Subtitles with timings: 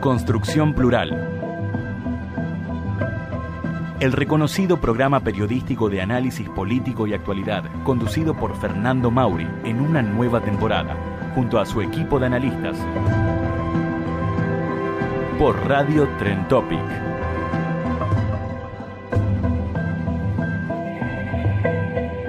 [0.00, 1.10] Construcción Plural.
[4.00, 10.00] El reconocido programa periodístico de análisis político y actualidad, conducido por Fernando Mauri en una
[10.00, 10.96] nueva temporada,
[11.34, 12.78] junto a su equipo de analistas.
[15.38, 16.80] Por Radio Tren Topic.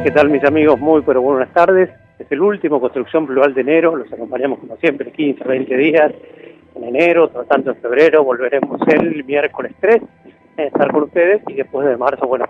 [0.04, 0.78] ¿Qué tal mis amigos?
[0.78, 1.90] Muy pero buenas tardes.
[2.20, 3.96] Es el último Construcción Plural de enero.
[3.96, 6.12] Los acompañamos como siempre 15, 20 días
[6.82, 8.24] en enero, tanto en febrero.
[8.24, 10.02] Volveremos el miércoles 3
[10.58, 12.46] estar con ustedes y después de marzo, bueno,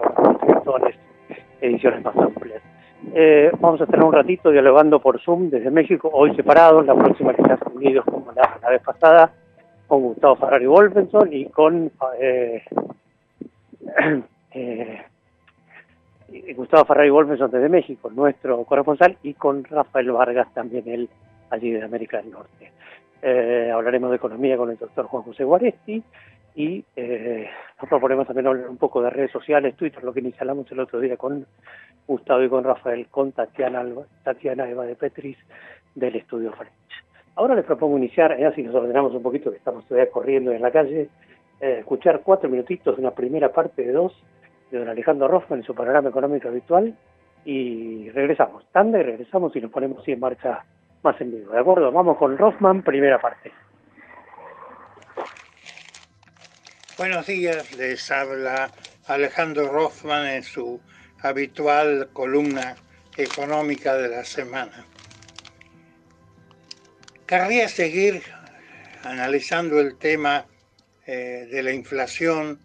[0.63, 0.93] todas las
[1.61, 2.61] ediciones más amplias.
[3.13, 7.33] Eh, vamos a tener un ratito dialogando por Zoom desde México, hoy separados, la próxima
[7.33, 9.31] que está unidos como la, vez pasada,
[9.87, 12.63] con Gustavo Ferrari Wolfenson y con eh,
[14.53, 15.01] eh,
[16.55, 21.09] Gustavo Ferrari Wolfenson desde México, nuestro corresponsal, y con Rafael Vargas, también él
[21.49, 22.71] allí de América del Norte.
[23.21, 26.03] Hablaremos de economía con el doctor Juan José Guaresti,
[26.55, 30.69] y eh, nos proponemos también hablar un poco de redes sociales, Twitter, lo que instalamos
[30.71, 31.45] el otro día con
[32.07, 33.85] Gustavo y con Rafael, con Tatiana,
[34.23, 35.37] Tatiana Eva de Petris
[35.95, 36.73] del Estudio French.
[37.35, 40.61] Ahora les propongo iniciar, eh, así nos ordenamos un poquito, que estamos todavía corriendo en
[40.61, 41.09] la calle,
[41.61, 44.13] eh, escuchar cuatro minutitos de una primera parte de dos
[44.71, 46.95] de don Alejandro Roffman en su panorama económico habitual
[47.45, 50.63] y regresamos, tanda y regresamos y nos ponemos así en marcha
[51.03, 51.53] más en vivo.
[51.53, 51.91] ¿De acuerdo?
[51.91, 53.51] Vamos con Rothman, primera parte.
[56.97, 58.71] Buenos días, les habla
[59.07, 60.79] Alejandro Rothman en su
[61.21, 62.75] habitual columna
[63.17, 64.85] económica de la semana.
[67.25, 68.21] Querría seguir
[69.03, 70.45] analizando el tema
[71.07, 72.59] eh, de la inflación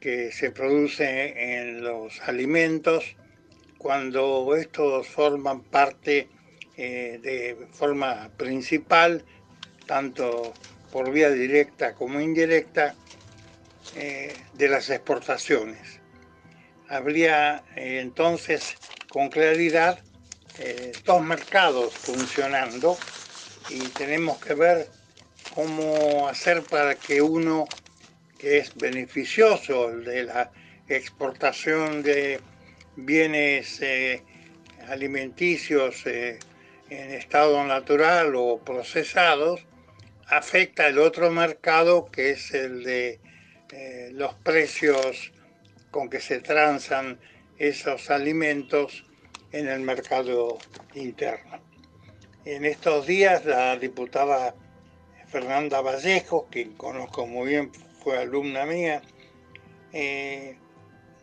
[0.00, 3.16] que se produce en los alimentos
[3.78, 6.28] cuando estos forman parte
[6.84, 9.24] eh, de forma principal,
[9.86, 10.52] tanto
[10.90, 12.96] por vía directa como indirecta,
[13.94, 16.00] eh, de las exportaciones.
[16.88, 18.76] Habría eh, entonces
[19.08, 20.00] con claridad
[21.04, 22.98] dos mercados funcionando
[23.70, 24.88] y tenemos que ver
[25.54, 27.64] cómo hacer para que uno
[28.38, 30.50] que es beneficioso, de la
[30.88, 32.40] exportación de
[32.96, 33.80] bienes
[34.88, 36.04] alimenticios
[36.92, 39.64] en estado natural o procesados,
[40.26, 43.20] afecta el otro mercado que es el de
[43.72, 45.32] eh, los precios
[45.90, 47.18] con que se transan
[47.58, 49.04] esos alimentos
[49.52, 50.58] en el mercado
[50.94, 51.60] interno.
[52.44, 54.54] En estos días la diputada
[55.28, 57.72] Fernanda Vallejo, que conozco muy bien,
[58.02, 59.00] fue alumna mía,
[59.92, 60.56] eh,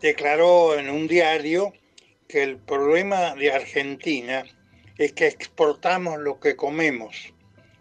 [0.01, 1.73] declaró en un diario
[2.27, 4.43] que el problema de Argentina
[4.99, 7.33] es que exportamos lo que comemos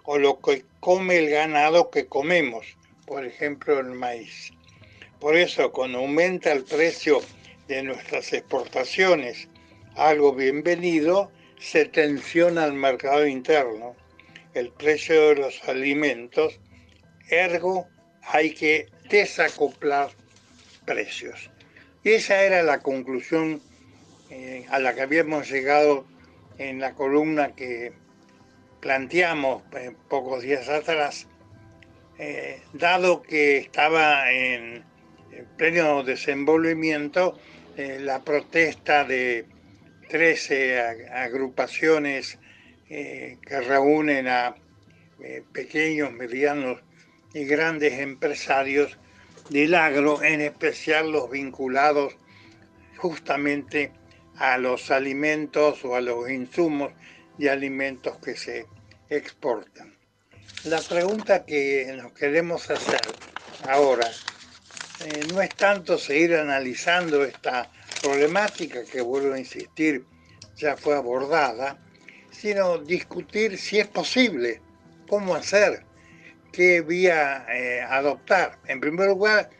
[0.04, 2.64] o lo que come el ganado que comemos,
[3.06, 4.52] por ejemplo el maíz.
[5.18, 7.20] Por eso, cuando aumenta el precio
[7.66, 9.48] de nuestras exportaciones,
[9.96, 13.96] algo bienvenido, se tensiona el mercado interno,
[14.54, 16.60] el precio de los alimentos,
[17.30, 17.88] ergo
[18.22, 20.10] hay que desacoplar
[20.86, 21.50] precios.
[22.04, 23.60] Y esa era la conclusión
[24.30, 26.06] eh, a la que habíamos llegado
[26.58, 27.92] en la columna que
[28.80, 31.26] planteamos eh, pocos días atrás,
[32.18, 34.84] eh, dado que estaba en
[35.56, 37.38] pleno desenvolvimiento
[37.76, 39.46] eh, la protesta de
[40.08, 42.38] 13 agrupaciones
[42.88, 44.54] que reúnen a
[45.52, 46.80] pequeños, medianos
[47.34, 48.96] y grandes empresarios
[49.50, 52.16] del agro, en especial los vinculados
[52.96, 53.92] justamente
[54.38, 56.92] a los alimentos o a los insumos
[57.38, 58.66] y alimentos que se
[59.08, 59.94] exportan.
[60.64, 63.00] La pregunta que nos queremos hacer
[63.68, 64.10] ahora
[65.04, 67.70] eh, no es tanto seguir analizando esta
[68.02, 70.04] problemática que, vuelvo a insistir,
[70.56, 71.78] ya fue abordada,
[72.30, 74.60] sino discutir si es posible,
[75.08, 75.84] cómo hacer,
[76.52, 78.58] qué vía eh, adoptar.
[78.66, 79.50] En primer lugar,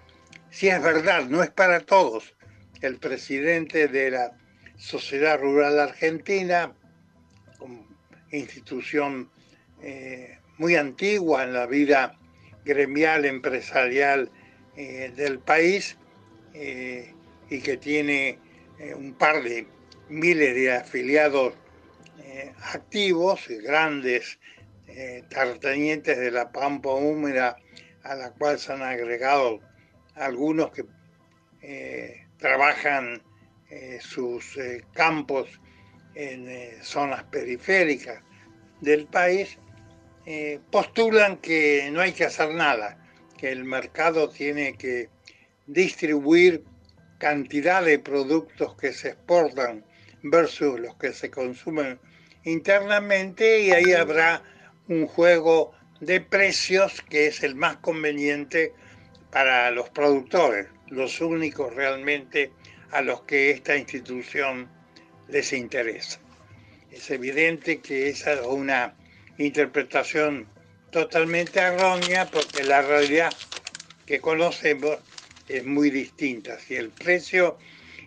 [0.50, 2.34] si es verdad, no es para todos.
[2.80, 4.32] El presidente de la
[4.78, 6.72] Sociedad Rural Argentina,
[8.30, 9.28] institución
[9.82, 12.16] eh, muy antigua en la vida
[12.64, 14.30] gremial, empresarial
[14.76, 15.98] eh, del país
[16.54, 17.12] eh,
[17.50, 18.38] y que tiene
[18.96, 19.66] un par de
[20.08, 21.54] miles de afiliados
[22.72, 24.38] activos grandes
[25.28, 27.56] terratenientes de la pampa húmeda
[28.04, 29.58] a la cual se han agregado
[30.14, 30.84] algunos que
[32.38, 33.20] trabajan
[34.00, 34.58] sus
[34.92, 35.60] campos
[36.14, 38.22] en zonas periféricas
[38.80, 39.58] del país
[40.30, 42.98] eh, postulan que no hay que hacer nada,
[43.38, 45.08] que el mercado tiene que
[45.66, 46.64] distribuir
[47.18, 49.86] cantidad de productos que se exportan
[50.22, 51.98] versus los que se consumen
[52.44, 54.42] internamente y ahí habrá
[54.88, 58.74] un juego de precios que es el más conveniente
[59.30, 62.52] para los productores, los únicos realmente
[62.90, 64.68] a los que esta institución
[65.28, 66.20] les interesa.
[66.90, 68.94] Es evidente que esa es una
[69.36, 70.46] interpretación
[70.90, 73.32] totalmente errónea porque la realidad
[74.06, 74.98] que conocemos
[75.48, 76.58] es muy distinta.
[76.58, 77.58] Si el precio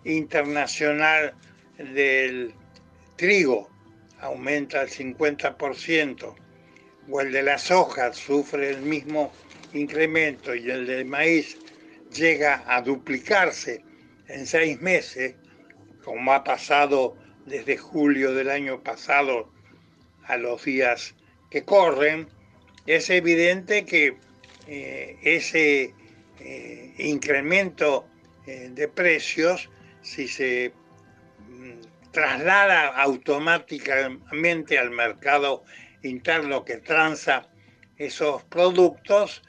[0.04, 1.34] internacional
[1.78, 2.54] del
[3.18, 3.70] trigo
[4.20, 6.36] aumenta al 50%
[7.10, 9.32] o el de las hojas sufre el mismo
[9.74, 11.58] incremento y el del maíz
[12.12, 13.84] llega a duplicarse
[14.34, 15.36] en seis meses,
[16.04, 19.52] como ha pasado desde julio del año pasado
[20.26, 21.16] a los días
[21.50, 22.28] que corren,
[22.86, 24.18] es evidente que
[24.68, 25.94] eh, ese
[26.40, 28.08] eh, incremento
[28.48, 29.70] eh, de precios,
[30.02, 30.74] si se
[31.48, 35.64] mm, traslada automáticamente al mercado
[36.04, 37.48] interno que transa
[37.98, 39.44] esos productos,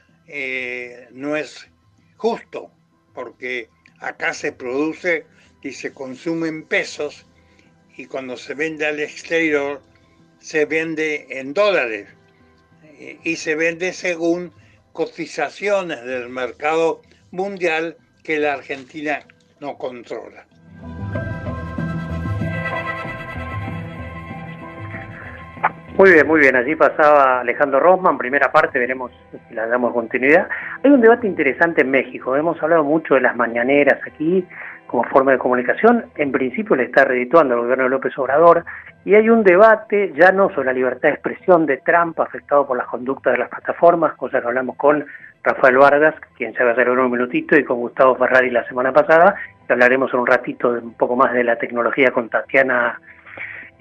[1.11, 1.69] no es
[2.17, 2.71] justo,
[3.13, 3.69] porque
[4.03, 5.25] acá se produce
[5.63, 7.25] y se consume en pesos
[7.97, 9.81] y cuando se vende al exterior
[10.41, 12.09] se vende en dólares
[13.25, 14.53] y se vende según
[14.93, 19.27] cotizaciones del mercado mundial que la Argentina
[19.61, 20.47] no controla.
[26.03, 26.57] Muy bien, muy bien.
[26.57, 29.13] Allí pasaba Alejandro Rosman, primera parte, veremos
[29.49, 30.49] si la damos continuidad.
[30.83, 32.35] Hay un debate interesante en México.
[32.35, 34.45] Hemos hablado mucho de las mañaneras aquí,
[34.89, 38.65] como forma de comunicación, en principio le está redituando al gobierno de López Obrador
[39.05, 42.77] y hay un debate ya no sobre la libertad de expresión de Trump afectado por
[42.77, 45.07] las conductas de las plataformas, cosa que hablamos con
[45.45, 48.93] Rafael Vargas, quien se va a hacer un minutito, y con Gustavo Ferrari la semana
[48.93, 49.37] pasada,
[49.69, 52.99] hablaremos en un ratito de un poco más de la tecnología con Tatiana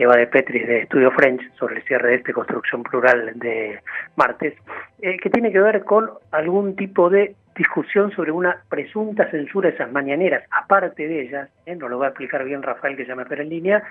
[0.02, 3.80] Eva de Petris de Estudio French sobre el cierre de este construcción plural de
[4.16, 4.54] martes,
[5.02, 9.76] eh, que tiene que ver con algún tipo de discusión sobre una presunta censura de
[9.76, 11.76] esas mañaneras, aparte de ellas, ¿eh?
[11.76, 13.84] nos lo va a explicar bien Rafael que ya me espera en línea,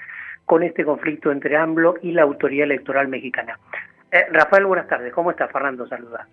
[0.44, 3.58] con este conflicto entre AMLO y la autoridad electoral mexicana.
[4.10, 5.12] Eh, Rafael, buenas tardes.
[5.12, 5.46] ¿Cómo está?
[5.48, 6.26] Fernando, saluda.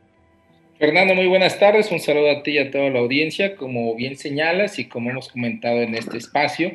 [0.80, 1.92] Fernando, muy buenas tardes.
[1.92, 3.56] Un saludo a ti y a toda la audiencia.
[3.56, 6.72] Como bien señalas y como hemos comentado en este espacio,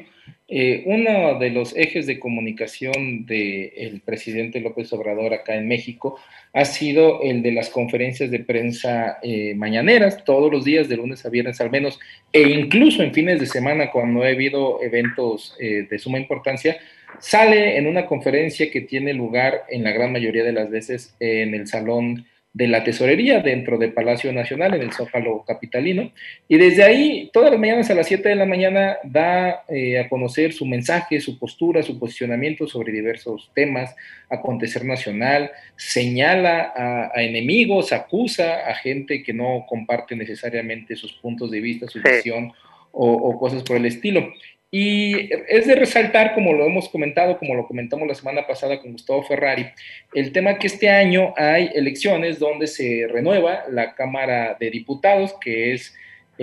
[0.55, 6.19] eh, uno de los ejes de comunicación del presidente López Obrador acá en México
[6.53, 11.25] ha sido el de las conferencias de prensa eh, mañaneras, todos los días, de lunes
[11.25, 11.99] a viernes al menos,
[12.35, 16.77] e incluso en fines de semana cuando ha habido eventos eh, de suma importancia,
[17.19, 21.55] sale en una conferencia que tiene lugar en la gran mayoría de las veces en
[21.55, 26.13] el salón de la tesorería dentro del Palacio Nacional, en el Zócalo Capitalino.
[26.49, 30.09] Y desde ahí, todas las mañanas a las 7 de la mañana, da eh, a
[30.09, 33.95] conocer su mensaje, su postura, su posicionamiento sobre diversos temas,
[34.29, 36.73] acontecer nacional, señala
[37.15, 42.53] a, enemigos, acusa a gente que no comparte necesariamente sus puntos de vista, su visión
[42.93, 44.31] o, o cosas por el estilo.
[44.75, 48.93] Y es de resaltar, como lo hemos comentado, como lo comentamos la semana pasada con
[48.93, 49.67] Gustavo Ferrari,
[50.15, 55.75] el tema que este año hay elecciones donde se renueva la Cámara de Diputados, que
[55.75, 55.95] es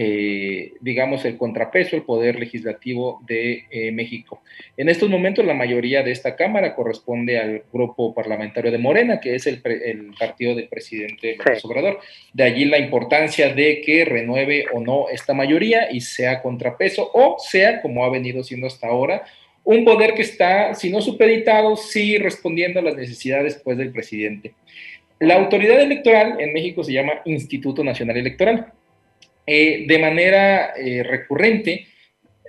[0.01, 4.41] eh, digamos, el contrapeso, el poder legislativo de eh, México.
[4.77, 9.35] En estos momentos la mayoría de esta Cámara corresponde al grupo parlamentario de Morena, que
[9.35, 9.61] es el,
[10.17, 11.99] partido del presidente López Obrador.
[12.31, 17.35] De allí la importancia de que renueve o no esta mayoría y sea contrapeso o
[17.37, 19.25] sea, como ha venido siendo hasta ahora,
[19.65, 24.53] un poder que está, si no supeditado, sí respondiendo a las necesidades pues, del presidente.
[25.19, 28.71] La autoridad electoral en México se llama Instituto Nacional Electoral.
[29.51, 31.87] Eh, de manera eh, recurrente,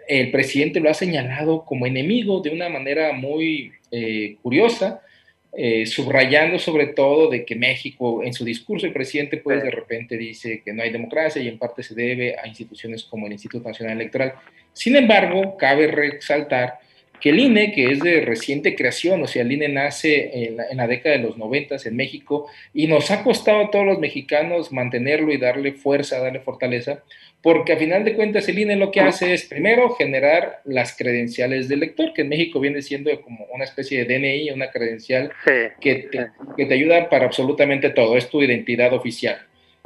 [0.07, 5.00] el presidente lo ha señalado como enemigo de una manera muy eh, curiosa,
[5.87, 10.62] subrayando sobre todo de que México, en su discurso, el presidente pues de repente dice
[10.62, 13.97] que no hay democracia y en parte se debe a instituciones como el Instituto Nacional
[13.97, 14.35] Electoral.
[14.73, 16.78] Sin embargo, cabe resaltar
[17.21, 20.87] que el INE, que es de reciente creación, o sea, el INE nace en la,
[20.87, 25.33] década de los noventas en México y nos ha costado a todos los mexicanos mantenerlo
[25.33, 27.03] y darle fuerza, darle fortaleza,
[27.43, 31.69] porque a final de cuentas el INE lo que hace es primero generar las credenciales
[31.69, 35.33] del lector, que en México viene siendo como una especie de DNI, una credencial
[35.81, 39.39] que, te, que, te, ayuda para absolutamente todo, es tu identidad oficial.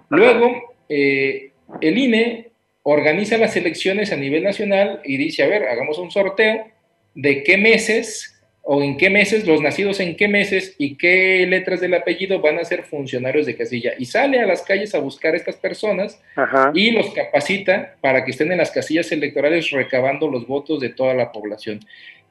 [0.08, 1.50] Luego, eh,
[1.80, 2.50] el INE
[2.82, 6.73] organiza las elecciones a nivel nacional y dice, a ver, hagamos un sorteo
[7.14, 8.34] de qué meses
[8.66, 12.58] o en qué meses, los nacidos en qué meses y qué letras del apellido van
[12.58, 13.92] a ser funcionarios de casilla.
[13.98, 16.18] Y sale a las calles a buscar a estas personas
[16.72, 21.12] y los capacita para que estén en las casillas electorales recabando los votos de toda
[21.12, 21.80] la población.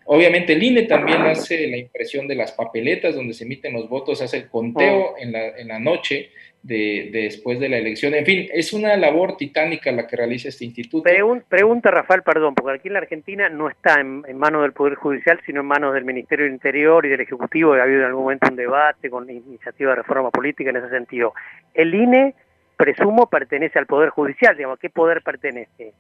[0.06, 4.22] Obviamente el INE también hace la impresión de las papeletas donde se emiten los votos,
[4.22, 6.30] hace el conteo en, la, en la noche
[6.64, 8.14] de, después de la elección.
[8.14, 11.04] En fin, es una labor titánica la que realiza este instituto.
[11.48, 15.40] pregunta, Rafael, perdón, porque aquí en la Argentina no está en, manos del Poder Judicial,
[15.46, 17.74] sino en manos del Ministerio del Interior y del Ejecutivo.
[17.74, 21.34] Ha habido en algún momento un debate con iniciativa de reforma política en ese sentido.
[21.74, 22.34] El INE,
[22.78, 25.94] presumo, pertenece al Poder Judicial, digamos, ¿a qué poder pertenece?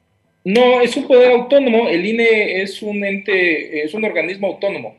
[0.46, 1.88] No, es un poder autónomo.
[1.88, 4.98] El INE es un ente, es un organismo autónomo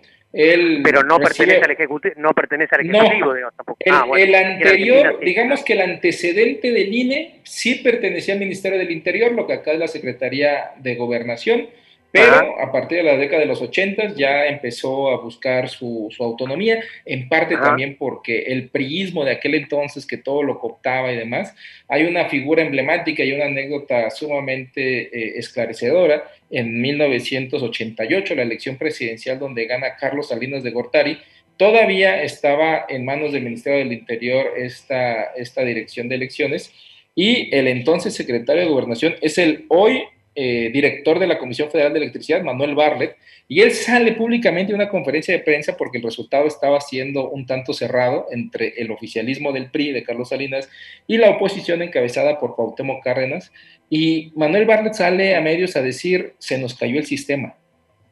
[0.82, 3.78] pero no pertenece al ejecutivo, no pertenece al ejecutivo, tampoco.
[3.80, 8.90] El, ah, el anterior, digamos que el antecedente del INE sí pertenecía al Ministerio del
[8.90, 11.68] Interior, lo que acá es la Secretaría de Gobernación,
[12.14, 16.80] pero a partir de la década de los 80 ya empezó a buscar su, autonomía,
[17.04, 21.56] en parte también porque el priismo de aquel entonces, que todo lo cooptaba y demás,
[21.88, 26.30] hay una figura emblemática y una anécdota sumamente eh, esclarecedora.
[26.50, 31.18] En 1988, la elección presidencial donde gana Carlos Salinas de Gortari,
[31.56, 36.72] todavía estaba en manos del Ministerio del Interior esta, esta dirección de elecciones.
[37.16, 40.04] Y el entonces secretario de Gobernación es el hoy
[40.34, 44.76] eh, director de la Comisión Federal de Electricidad, Manuel Barlet, y él sale públicamente en
[44.76, 49.52] una conferencia de prensa porque el resultado estaba siendo un tanto cerrado entre el oficialismo
[49.52, 50.68] del PRI de Carlos Salinas
[51.06, 53.52] y la oposición encabezada por Cuauhtémoc Cárdenas,
[53.90, 57.56] y Manuel Barlet sale a medios a decir, se nos cayó el sistema.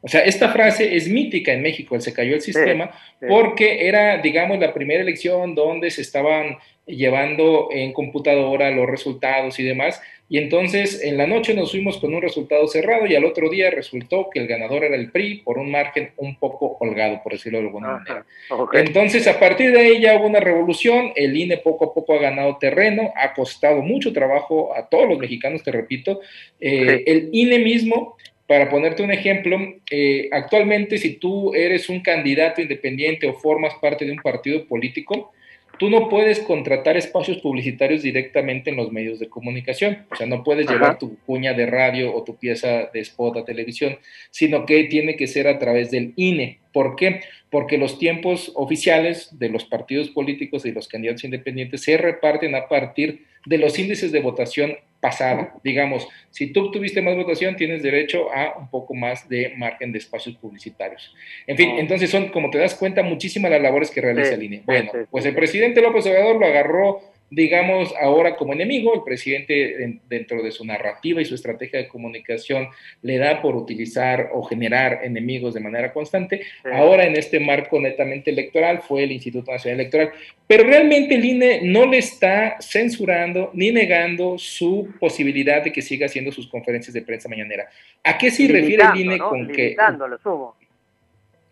[0.05, 2.91] O sea, esta frase es mítica en México, el se cayó el sistema,
[3.25, 9.63] porque era, digamos, la primera elección donde se estaban llevando en computadora los resultados y
[9.63, 13.49] demás, y entonces en la noche nos fuimos con un resultado cerrado y al otro
[13.49, 17.33] día resultó que el ganador era el PRI por un margen un poco holgado, por
[17.33, 18.25] decirlo de alguna manera.
[18.73, 22.19] Entonces a partir de ahí ya hubo una revolución, el INE poco a poco ha
[22.19, 26.21] ganado terreno, ha costado mucho trabajo a todos los mexicanos, te repito.
[26.59, 28.15] Eh, el INE mismo
[28.47, 29.57] para ponerte un ejemplo,
[29.89, 35.31] eh, actualmente si tú eres un candidato independiente o formas parte de un partido político,
[35.77, 40.43] tú no puedes contratar espacios publicitarios directamente en los medios de comunicación, o sea, no
[40.43, 43.97] puedes llevar tu cuña de radio o tu pieza de spot a televisión,
[44.31, 46.59] sino que tiene que ser a través del INE.
[46.71, 47.21] ¿Por qué?
[47.49, 52.67] Porque los tiempos oficiales de los partidos políticos y los candidatos independientes se reparten a
[52.67, 55.53] partir de los índices de votación pasada.
[55.65, 59.97] Digamos, si tú tuviste más votación, tienes derecho a un poco más de margen de
[59.97, 61.13] espacios publicitarios.
[61.45, 64.61] En fin, entonces son, como te das cuenta, muchísimas las labores que realiza el INE.
[64.65, 67.01] Bueno, pues el presidente López Obrador lo agarró
[67.33, 68.93] digamos, ahora como enemigo.
[68.93, 72.67] El presidente, dentro de su narrativa y su estrategia de comunicación,
[73.01, 76.41] le da por utilizar o generar enemigos de manera constante.
[76.71, 80.11] Ahora, en este marco netamente electoral, fue el Instituto Nacional Electoral.
[80.45, 86.05] Pero realmente el INE no le está censurando ni negando su posibilidad de que siga
[86.05, 87.69] haciendo sus conferencias de prensa mañanera.
[88.03, 89.75] ¿A qué se refiere el INE con que...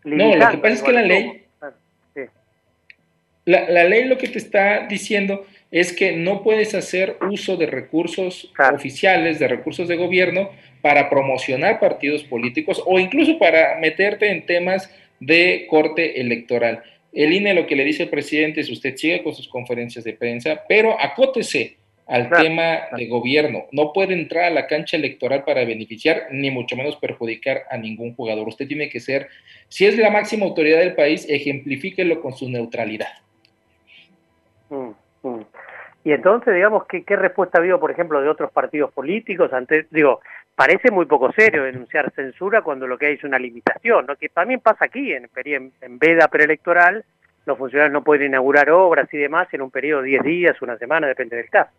[0.04, 1.38] no, lo que pasa es que la ley...
[3.44, 7.66] La, la, ley lo que te está diciendo es que no puedes hacer uso de
[7.66, 10.50] recursos oficiales, de recursos de gobierno,
[10.82, 16.82] para promocionar partidos políticos o incluso para meterte en temas de corte electoral.
[17.12, 20.12] El INE lo que le dice el presidente es usted sigue con sus conferencias de
[20.12, 21.76] prensa, pero acótese
[22.06, 23.66] al tema de gobierno.
[23.70, 28.14] No puede entrar a la cancha electoral para beneficiar, ni mucho menos perjudicar a ningún
[28.14, 28.48] jugador.
[28.48, 29.28] Usted tiene que ser,
[29.68, 33.12] si es la máxima autoridad del país, ejemplifíquelo con su neutralidad.
[34.68, 34.94] Mm, mm.
[36.04, 39.52] Y entonces, digamos, ¿qué, ¿qué respuesta ha habido, por ejemplo, de otros partidos políticos?
[39.52, 40.20] Ante, digo,
[40.54, 44.16] parece muy poco serio denunciar censura cuando lo que hay es una limitación, ¿no?
[44.16, 47.04] que también pasa aquí, en, en, en veda preelectoral,
[47.46, 50.76] los funcionarios no pueden inaugurar obras y demás en un periodo de 10 días, una
[50.76, 51.72] semana, depende del caso.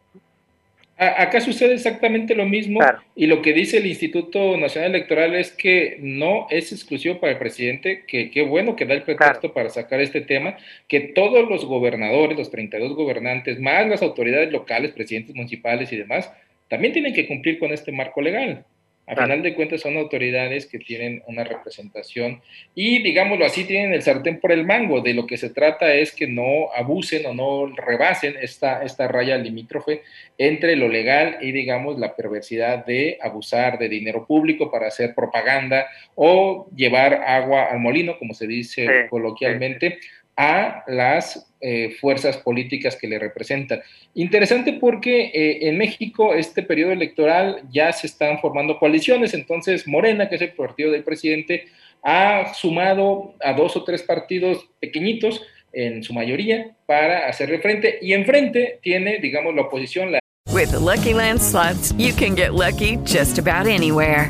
[1.18, 2.80] Acá sucede exactamente lo mismo
[3.16, 7.40] y lo que dice el Instituto Nacional Electoral es que no es exclusivo para el
[7.40, 10.58] presidente, que qué bueno que da el pretexto para sacar este tema,
[10.88, 16.32] que todos los gobernadores, los 32 gobernantes, más las autoridades locales, presidentes municipales y demás,
[16.68, 18.66] también tienen que cumplir con este marco legal.
[19.06, 22.42] A final de cuentas son autoridades que tienen una representación
[22.74, 25.02] y, digámoslo así, tienen el sartén por el mango.
[25.02, 29.38] De lo que se trata es que no abusen o no rebasen esta, esta raya
[29.38, 30.04] limítrofe
[30.38, 35.86] entre lo legal y, digamos, la perversidad de abusar de dinero público para hacer propaganda
[36.16, 40.00] o llevar agua al molino, como se dice coloquialmente,
[40.36, 43.82] a las eh, fuerzas políticas que le representan.
[44.16, 50.28] Interesante porque eh, en México este periodo electoral ya se están formando coaliciones, entonces Morena,
[50.30, 51.66] que es el partido del presidente,
[52.04, 55.42] ha sumado a dos o tres partidos pequeñitos,
[55.74, 60.12] en su mayoría, para hacerle frente, y enfrente tiene, digamos, la oposición.
[60.12, 60.20] La
[60.54, 64.30] With Lucky Land slots, you can get lucky just about anywhere.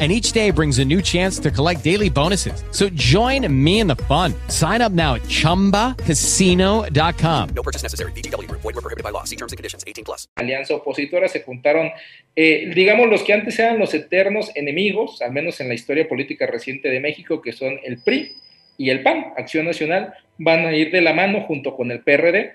[0.00, 2.64] and each day brings a new chance to collect daily bonuses.
[2.72, 4.34] So join me in the fun.
[4.48, 7.48] Sign up now at ChumbaCasino.com.
[7.54, 8.10] No purchase necessary.
[8.12, 8.50] BGW.
[8.50, 9.22] Void were prohibited by law.
[9.22, 9.84] See terms and conditions.
[9.86, 10.26] 18 plus.
[10.36, 11.90] Alianza opositora se juntaron,
[12.34, 16.46] eh, digamos, los que antes eran los eternos enemigos, al menos en la historia política
[16.46, 18.32] reciente de México, que son el PRI
[18.76, 22.54] y el PAN, Acción Nacional, van a ir de la mano junto con el PRD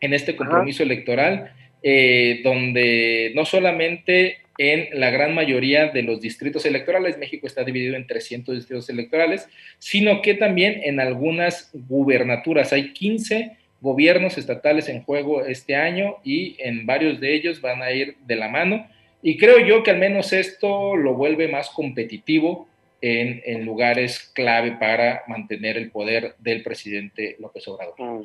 [0.00, 0.92] en este compromiso Ajá.
[0.92, 1.52] electoral,
[1.82, 7.18] eh, donde no solamente en la gran mayoría de los distritos electorales.
[7.18, 12.72] México está dividido en 300 distritos electorales, sino que también en algunas gubernaturas.
[12.72, 17.92] Hay 15 gobiernos estatales en juego este año y en varios de ellos van a
[17.92, 18.86] ir de la mano.
[19.22, 22.68] Y creo yo que al menos esto lo vuelve más competitivo
[23.00, 27.94] en, lugares clave para mantener el poder del presidente López Obrador.
[27.98, 28.24] Mm.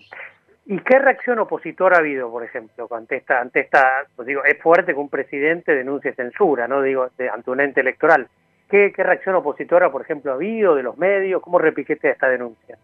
[0.71, 4.55] ¿Y qué reacción opositora ha habido, por ejemplo, ante esta, ante esta, pues digo, es
[4.61, 6.83] fuerte que un presidente denuncie censura, ¿no?
[6.83, 8.27] Digo, de, ante un ente electoral.
[8.69, 11.41] ¿Qué, ¿Qué, reacción opositora, por ejemplo, ha habido de los medios?
[11.41, 12.77] ¿Cómo repiquete esta denuncia?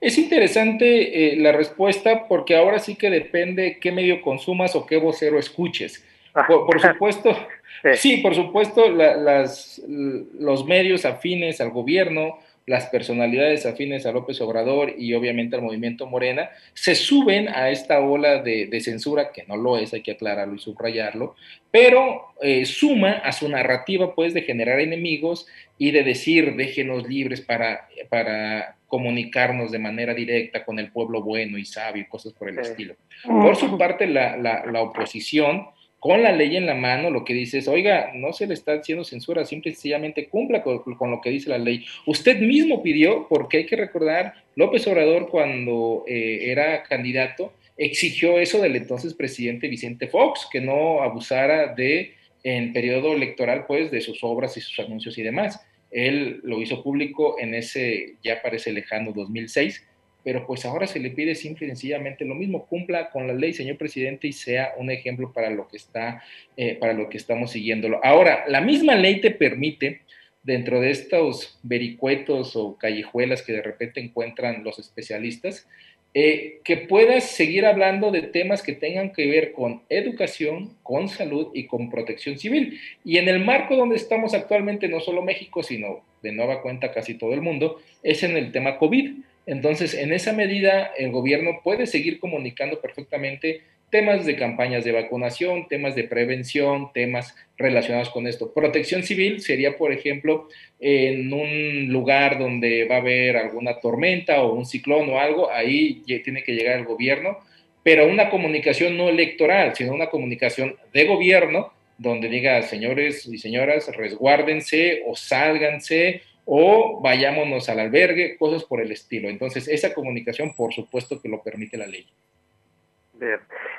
[0.00, 4.96] Es interesante eh, la respuesta porque ahora sí que depende qué medio consumas o qué
[4.96, 6.04] vocero escuches.
[6.34, 7.30] Ah, por, por supuesto,
[7.84, 7.94] sí.
[7.94, 8.16] sí.
[8.16, 12.40] por supuesto, la, las, los medios afines al gobierno,
[12.70, 17.98] las personalidades afines a López Obrador y obviamente al movimiento Morena, se suben a esta
[17.98, 21.34] ola de, de censura, que no lo es, hay que aclararlo y subrayarlo,
[21.72, 27.40] pero eh, suma a su narrativa pues de generar enemigos y de decir déjenos libres
[27.40, 32.64] para, para comunicarnos de manera directa con el pueblo bueno y sabio, cosas por el
[32.64, 32.70] sí.
[32.70, 32.94] estilo.
[33.24, 35.66] Por su parte, la, la, la oposición
[36.00, 38.72] con la ley en la mano, lo que dice es, oiga, no se le está
[38.72, 41.84] haciendo censura, simple y sencillamente cumpla con, lo que dice la ley.
[42.06, 48.62] Usted mismo pidió, porque hay que recordar, López Obrador cuando eh, era candidato, exigió eso
[48.62, 54.24] del entonces presidente Vicente Fox, que no abusara de, en periodo electoral, pues, de sus
[54.24, 55.60] obras y sus anuncios y demás.
[55.90, 59.86] Él lo hizo público en ese, ya parece lejano, 2006,
[60.24, 63.52] pero pues ahora se le pide simple y sencillamente lo mismo, cumpla con la ley,
[63.52, 66.22] señor presidente, y sea un ejemplo para lo que está,
[66.56, 68.00] eh, para lo que estamos siguiéndolo.
[68.04, 70.00] Ahora, la misma ley te permite,
[70.42, 75.66] dentro de estos vericuetos o callejuelas que de repente encuentran los especialistas,
[76.12, 81.48] eh, que puedas seguir hablando de temas que tengan que ver con educación, con salud
[81.54, 82.80] y con protección civil.
[83.04, 87.14] Y en el marco donde estamos actualmente, no solo México, sino de nueva cuenta casi
[87.14, 89.12] todo el mundo, es en el tema COVID.
[89.46, 95.66] Entonces, en esa medida, el gobierno puede seguir comunicando perfectamente temas de campañas de vacunación,
[95.68, 98.52] temas de prevención, temas relacionados con esto.
[98.54, 100.48] Protección civil sería, por ejemplo,
[100.78, 106.02] en un lugar donde va a haber alguna tormenta o un ciclón o algo, ahí
[106.24, 107.38] tiene que llegar el gobierno,
[107.82, 113.94] pero una comunicación no electoral, sino una comunicación de gobierno donde diga, señores y señoras,
[113.94, 119.28] resguárdense o sálganse o vayámonos al albergue, cosas por el estilo.
[119.28, 122.06] Entonces, esa comunicación, por supuesto que lo permite la ley.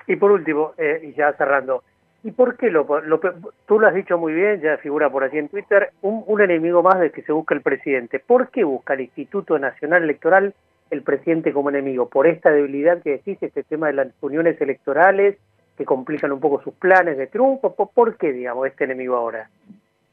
[0.08, 1.84] Y por último, eh, y ya cerrando,
[2.24, 3.20] ¿y por qué lo, lo,
[3.66, 6.84] tú lo has dicho muy bien, ya figura por aquí en Twitter, un, un enemigo
[6.84, 8.20] más del que se busca el presidente?
[8.20, 10.54] ¿Por qué busca el Instituto Nacional Electoral
[10.92, 12.10] el presidente como enemigo?
[12.10, 15.38] ¿Por esta debilidad que decís, este tema de las uniones electorales
[15.78, 17.74] que complican un poco sus planes de triunfo?
[17.74, 19.50] ¿Por qué, digamos, este enemigo ahora?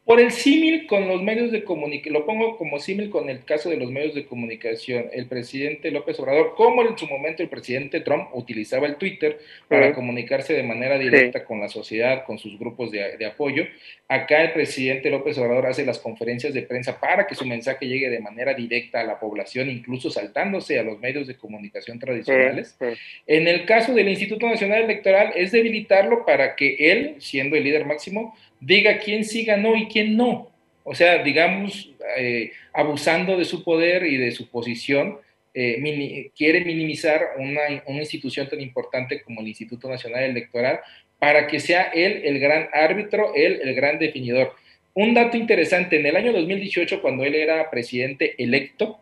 [0.08, 3.68] Por el símil con los medios de comunicación, lo pongo como símil con el caso
[3.68, 8.00] de los medios de comunicación, el presidente López Obrador, como en su momento el presidente
[8.00, 12.90] Trump utilizaba el Twitter para comunicarse de manera directa con la sociedad, con sus grupos
[12.90, 13.66] de, apoyo,
[14.08, 18.08] acá el presidente López Obrador hace las conferencias de prensa para que su mensaje llegue
[18.08, 22.78] de manera directa a la población, incluso saltándose a los medios de comunicación tradicionales.
[23.26, 27.84] En el caso del Instituto Nacional Electoral es debilitarlo para que él, siendo el líder
[27.84, 30.50] máximo, diga quién sí ganó y quién no.
[30.84, 35.18] O sea, digamos, eh, abusando de su poder y de su posición,
[35.54, 40.80] eh, quiere minimizar una, institución tan importante como el Instituto Nacional Electoral
[41.18, 44.54] para que sea él el gran árbitro, él el gran definidor.
[44.94, 49.00] Un dato interesante, en el año 2018, cuando él era presidente electo,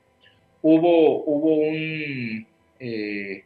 [0.63, 2.47] hubo, hubo un
[2.81, 3.45] eh,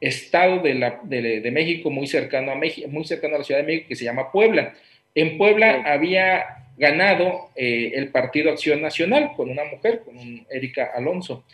[0.00, 3.66] estado de, la, de, México muy cercano, a México, muy cercano a la Ciudad de
[3.66, 4.74] México que se llama Puebla.
[5.14, 6.44] En Puebla había
[6.76, 10.16] ganado eh, el Partido Acción Nacional con una mujer, con
[10.50, 11.44] Erika Alonso.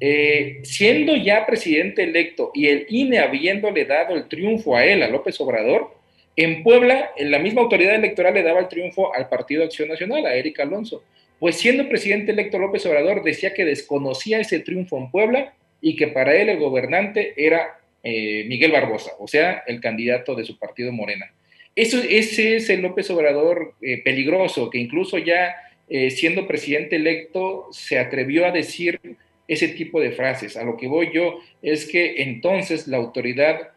[0.00, 5.08] Eh, siendo ya presidente electo y el INE habiéndole dado el triunfo a él, a
[5.08, 5.94] López Obrador,
[6.34, 10.26] en Puebla, en la misma autoridad electoral le daba el triunfo al Partido Acción Nacional,
[10.26, 11.04] a Erika Alonso.
[11.38, 16.08] Pues siendo presidente electo López Obrador decía que desconocía ese triunfo en Puebla y que
[16.08, 20.92] para él el gobernante era eh, Miguel Barbosa, o sea, el candidato de su partido
[20.92, 21.32] Morena.
[21.74, 25.54] Eso, ese es el López Obrador eh, peligroso, que incluso ya
[25.88, 29.00] eh, siendo presidente electo se atrevió a decir
[29.48, 30.56] ese tipo de frases.
[30.56, 33.70] A lo que voy yo es que entonces la autoridad,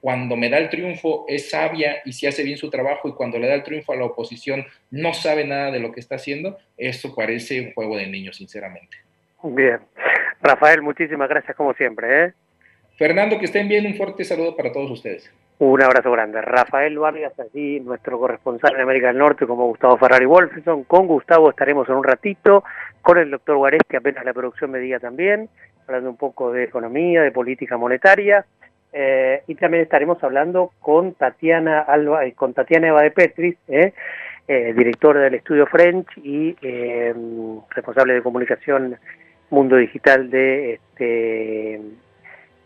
[0.00, 3.38] cuando me da el triunfo, es sabia y si hace bien su trabajo, y cuando
[3.38, 6.58] le da el triunfo a la oposición no sabe nada de lo que está haciendo,
[6.76, 8.98] eso parece un juego de niños, sinceramente.
[9.42, 9.78] Bien.
[10.40, 12.24] Rafael, muchísimas gracias como siempre.
[12.24, 12.32] ¿eh?
[12.98, 15.30] Fernando, que estén bien, un fuerte saludo para todos ustedes.
[15.64, 16.42] Un abrazo grande.
[16.42, 20.82] Rafael Vargas, allí nuestro corresponsal en América del Norte, como Gustavo Ferrari Wolfson.
[20.82, 22.64] Con Gustavo estaremos en un ratito,
[23.00, 25.48] con el doctor que apenas la producción me diga también,
[25.86, 28.44] hablando un poco de economía, de política monetaria.
[28.92, 33.92] Eh, y también estaremos hablando con Tatiana Alba, eh, con Tatiana Eva de Petris, eh,
[34.48, 36.56] directora del estudio French y
[37.70, 38.96] responsable de comunicación
[39.50, 41.80] Mundo Digital de este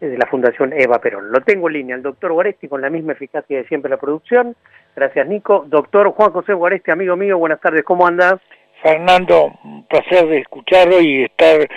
[0.00, 1.30] de la Fundación Eva Perón.
[1.30, 4.54] Lo tengo en línea, el doctor Guaresti con la misma eficacia de siempre la producción.
[4.94, 5.64] Gracias, Nico.
[5.66, 8.34] Doctor Juan José Guaresti, amigo mío, buenas tardes, ¿cómo andas?
[8.82, 11.68] Fernando, un placer de escucharlo y estar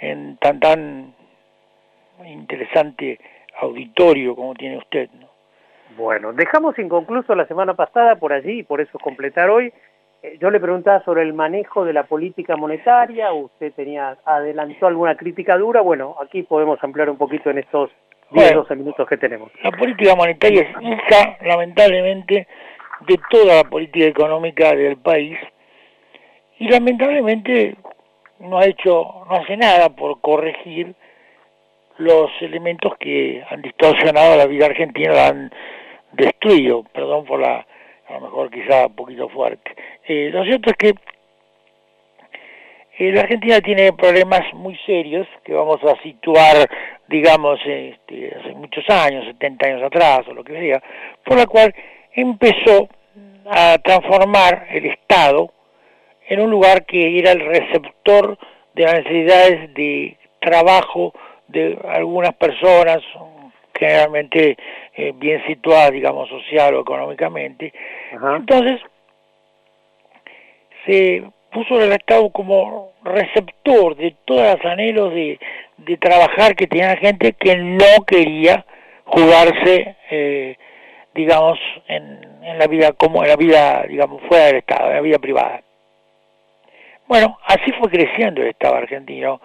[0.00, 1.14] en tan tan
[2.26, 3.18] interesante
[3.60, 5.08] auditorio como tiene usted.
[5.96, 9.72] Bueno, dejamos inconcluso la semana pasada por allí y por eso completar hoy eh,
[10.40, 15.56] yo le preguntaba sobre el manejo de la política monetaria, usted tenía adelantó alguna crítica
[15.56, 17.90] dura, bueno, aquí podemos ampliar un poquito en estos
[18.30, 19.50] 10, 12 minutos que tenemos.
[19.62, 22.46] La política monetaria es hija, lamentablemente,
[23.06, 25.38] de toda la política económica del país
[26.58, 27.76] y lamentablemente
[28.40, 30.94] no ha hecho, no hace nada por corregir
[31.98, 35.52] los elementos que han distorsionado la vida argentina, la han
[36.12, 37.66] destruido, perdón por la
[38.08, 39.74] a lo mejor quizá un poquito fuerte.
[40.08, 40.94] Eh, lo cierto es que
[42.98, 46.66] eh, la Argentina tiene problemas muy serios que vamos a situar,
[47.08, 50.82] digamos, este, hace muchos años, 70 años atrás o lo que sea,
[51.22, 51.74] por la cual
[52.14, 52.88] empezó
[53.50, 55.52] a transformar el Estado
[56.26, 58.38] en un lugar que era el receptor
[58.74, 61.12] de las necesidades de trabajo
[61.48, 62.98] de algunas personas,
[63.74, 64.56] generalmente
[64.94, 67.72] eh, bien situadas, digamos, social o económicamente.
[68.12, 68.80] Entonces,
[70.86, 75.38] se puso el Estado como receptor de todos los anhelos de,
[75.78, 78.64] de trabajar que tenía gente que no quería
[79.04, 80.56] jugarse, eh,
[81.14, 85.00] digamos, en, en, la vida como en la vida, digamos, fuera del Estado, en la
[85.00, 85.62] vida privada.
[87.06, 89.40] Bueno, así fue creciendo el Estado argentino,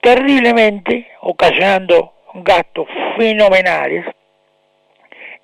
[0.00, 4.06] terriblemente, ocasionando gastos fenomenales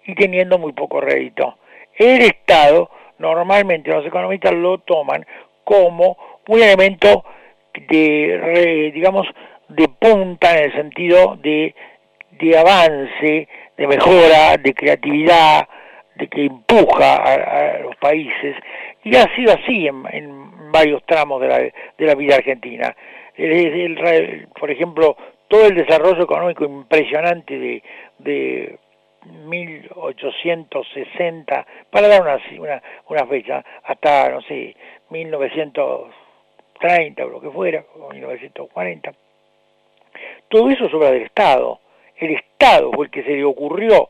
[0.07, 1.59] y teniendo muy poco rédito.
[1.97, 5.27] El Estado, normalmente los economistas lo toman
[5.65, 6.17] como
[6.49, 7.25] un elemento
[7.89, 9.27] de, digamos,
[9.69, 11.75] de punta en el sentido de,
[12.33, 15.69] de avance, de mejora, de creatividad,
[16.17, 18.57] de que empuja a, los países,
[19.05, 22.95] y ha sido así en, varios tramos de la, de la vida argentina.
[24.59, 25.17] por ejemplo,
[25.49, 27.83] todo el desarrollo económico impresionante de,
[28.19, 28.79] de
[29.49, 34.75] 1860, para dar una, una, una fecha, hasta, no sé,
[35.11, 39.13] 1930 o lo que fuera, o 1940.
[40.49, 41.81] Todo eso es obra del Estado.
[42.17, 44.09] El Estado fue el que se le ocurrió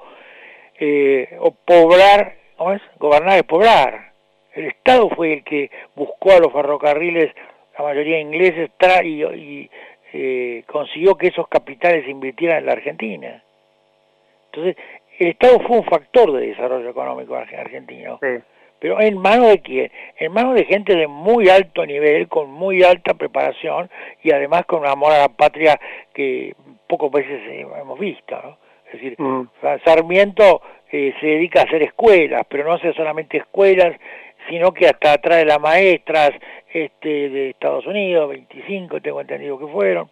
[0.78, 2.80] eh, o poblar, ¿cómo es?
[2.98, 4.12] Gobernar es poblar.
[4.54, 7.34] El Estado fue el que buscó a los ferrocarriles,
[7.76, 9.70] la mayoría ingleses, tra y, y
[10.12, 13.42] eh, consiguió que esos capitales invirtieran en la Argentina.
[14.46, 14.76] Entonces,
[15.18, 18.18] el Estado fue un factor de desarrollo económico argentino.
[18.80, 19.90] Pero en manos de quién?
[20.16, 23.90] En manos de gente de muy alto nivel, con muy alta preparación
[24.22, 25.80] y además con un amor a la patria
[26.14, 26.54] que
[26.86, 28.40] pocas veces hemos visto.
[28.40, 28.56] ¿no?
[28.86, 29.48] Es decir, mm.
[29.84, 33.96] Sarmiento eh, se dedica a hacer escuelas, pero no hace solamente escuelas,
[34.48, 36.30] sino que hasta atrás de las maestras
[36.72, 40.08] este, de Estados Unidos, 25 tengo entendido que fueron,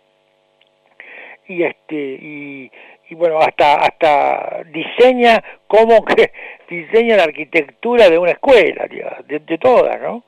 [1.49, 2.71] y este y,
[3.09, 6.33] y bueno hasta hasta diseña cómo que
[6.69, 10.25] diseña la arquitectura de una escuela de, de todas no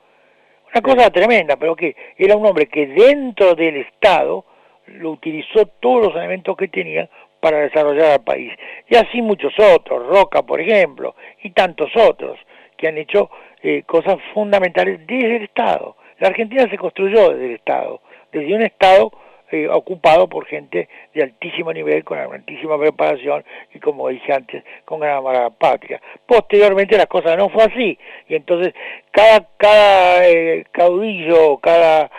[0.71, 4.45] una cosa tremenda pero que era un hombre que dentro del estado
[4.85, 8.51] lo utilizó todos los elementos que tenía para desarrollar al país.
[8.87, 12.39] Y así muchos otros Roca por ejemplo y tantos otros
[12.75, 13.29] que han hecho
[13.61, 15.95] eh, cosas fundamentales desde el estado.
[16.19, 19.11] La Argentina se construyó desde el estado desde un estado
[19.51, 24.99] eh, ocupado por gente de altísimo nivel, con altísima preparación y como dije antes, con
[24.99, 25.99] gran amor patria.
[26.25, 28.73] Posteriormente las cosas no fue así y entonces
[29.11, 32.11] cada, cada eh, caudillo, cada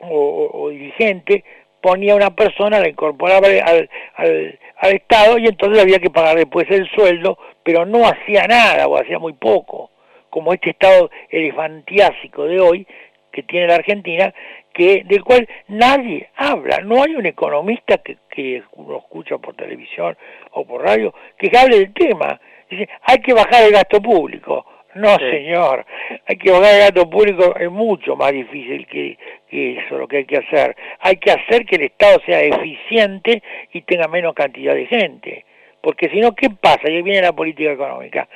[0.00, 1.42] o, dirigente
[1.80, 6.70] ponía una persona, la incorporaba al, al, al Estado y entonces había que pagar después
[6.70, 9.90] el sueldo, pero no hacía nada o hacía muy poco,
[10.30, 12.86] como este Estado elefantiásico de hoy
[13.32, 14.34] que tiene la Argentina,
[14.78, 16.78] que del cual nadie habla.
[16.78, 20.16] No hay un economista que, que uno escucha por televisión
[20.52, 22.40] o por radio que hable del tema.
[22.70, 24.64] Dice, hay que bajar el gasto público.
[24.94, 25.84] No, señor,
[26.26, 30.18] hay que bajar el gasto público, es mucho más difícil que, que, eso lo que
[30.18, 30.76] hay que hacer.
[31.00, 35.44] Hay que hacer que el Estado sea eficiente y tenga menos cantidad de gente.
[35.80, 36.82] Porque si no, ¿qué pasa?
[36.88, 38.28] Y ahí viene la política económica.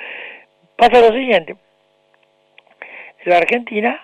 [0.77, 1.57] Pasa lo siguiente.
[3.25, 4.01] La Argentina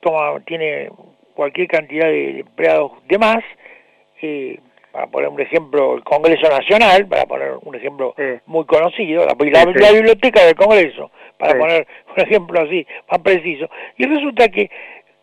[0.00, 0.90] toma, tiene
[1.34, 3.44] cualquier cantidad de empleados de más,
[4.20, 4.58] eh,
[4.92, 8.14] para poner un ejemplo, el Congreso Nacional, para poner un ejemplo
[8.46, 14.48] muy conocido, la, biblioteca del Congreso, para poner un ejemplo así, más preciso, y resulta
[14.48, 14.70] que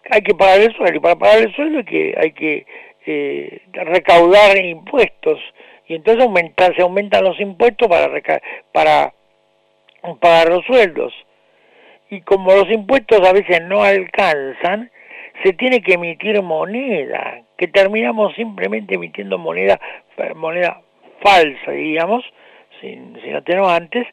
[0.09, 2.65] hay que pagar el sueldo, y para pagar el sueldo hay que, hay que
[3.05, 5.39] eh, recaudar impuestos,
[5.87, 8.09] y entonces aumentan, se aumentan los impuestos para,
[8.71, 9.13] para
[10.19, 11.13] pagar los sueldos.
[12.11, 14.91] Y como los impuestos a veces no alcanzan,
[15.43, 19.79] se tiene que emitir moneda, que terminamos simplemente emitiendo moneda,
[20.35, 20.81] moneda
[21.21, 22.23] falsa, digamos,
[22.81, 24.07] sin, sin antes,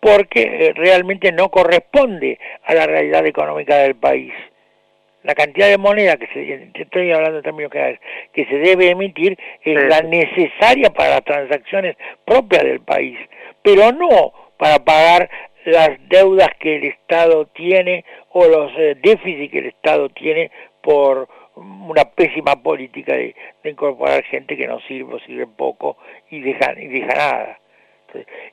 [0.00, 4.32] porque eh, realmente no corresponde a la realidad económica del país.
[5.22, 7.98] La cantidad de moneda que se, estoy hablando también que,
[8.32, 13.18] que se debe emitir es la necesaria para las transacciones propias del país,
[13.62, 15.28] pero no para pagar
[15.64, 20.50] las deudas que el Estado tiene o los eh, déficits que el Estado tiene
[20.82, 25.98] por una pésima política de, incorporar gente que no sirve o sirve poco
[26.30, 27.60] y deja, y deja nada.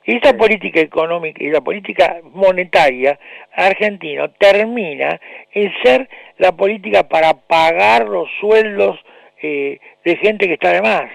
[0.03, 3.17] esa política económica y la política monetaria
[3.53, 5.19] argentina termina
[5.51, 8.99] en ser la política para pagar los sueldos
[9.41, 11.11] eh, de gente que está de más,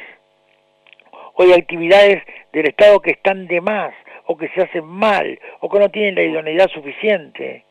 [1.35, 3.95] o de actividades del Estado que están de más,
[4.33, 7.65] o que se hacen mal, o que no tienen la idoneidad suficiente.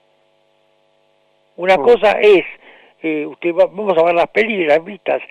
[1.57, 1.81] Una mm.
[1.81, 2.45] cosa es
[3.03, 5.21] eh, usted vamos a ver las pelis las vistas,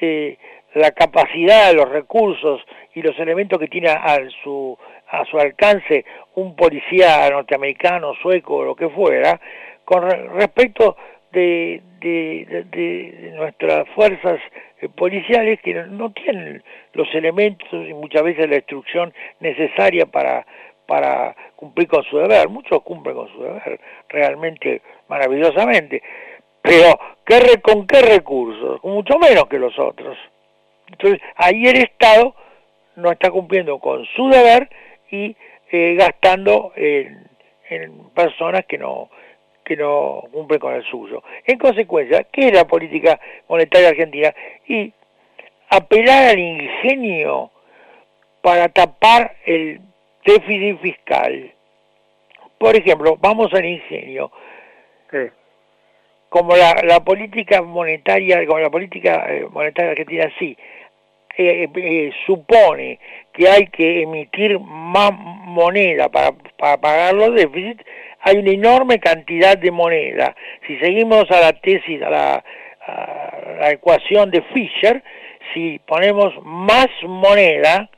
[0.00, 0.38] eh,
[0.74, 2.62] la capacidad, los recursos
[2.94, 6.04] y los elementos que tiene a su, a su alcance
[6.36, 9.40] un policía norteamericano, sueco o lo que fuera,
[9.84, 10.96] con respecto
[11.32, 14.40] de, de, nuestras fuerzas
[14.80, 16.62] eh, policiales que no tienen
[16.94, 20.46] los elementos y muchas veces la instrucción necesaria para,
[20.88, 22.48] para cumplir con su deber.
[22.48, 26.02] Muchos cumplen con su deber realmente maravillosamente,
[26.62, 28.82] pero ¿qué, ¿con qué recursos?
[28.82, 30.16] Mucho menos que los otros.
[30.90, 32.34] Entonces, ahí el Estado
[32.96, 34.70] no está cumpliendo con su deber
[35.10, 35.36] y
[35.70, 37.28] eh, gastando en,
[38.14, 39.10] personas que no
[39.62, 41.22] que no cumplen con el suyo.
[41.44, 44.34] En consecuencia, ¿qué es la política monetaria argentina?
[44.66, 44.90] Y
[45.68, 47.50] apelar al ingenio
[48.40, 49.82] para tapar el
[50.24, 51.52] déficit fiscal.
[52.58, 54.30] Por ejemplo, vamos al ingenio
[56.28, 60.56] como la, la política monetaria, como la política eh, monetaria argentina sí,
[61.36, 62.98] eh, eh, supone
[63.32, 67.82] que hay que emitir más moneda para, para pagar los déficits,
[68.20, 70.34] hay una enorme cantidad de moneda.
[70.66, 72.44] Si seguimos a la tesis, a la,
[72.86, 75.02] a la ecuación de Fisher,
[75.54, 77.88] si ponemos más moneda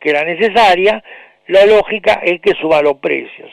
[0.00, 1.02] que la necesaria,
[1.48, 3.50] la lógica es que suban los precios,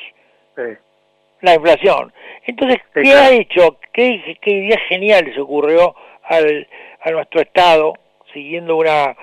[1.41, 2.13] la inflación.
[2.45, 3.77] Entonces, ¿qué ha hecho?
[3.91, 6.67] ¿Qué, ¿Qué idea genial se ocurrió al,
[7.01, 7.93] a nuestro Estado,
[8.33, 9.15] siguiendo una,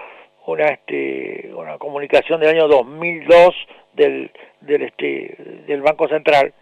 [0.46, 3.54] una, este, una comunicación del año 2002
[3.92, 4.30] del,
[4.60, 6.52] del, este, del Banco Central?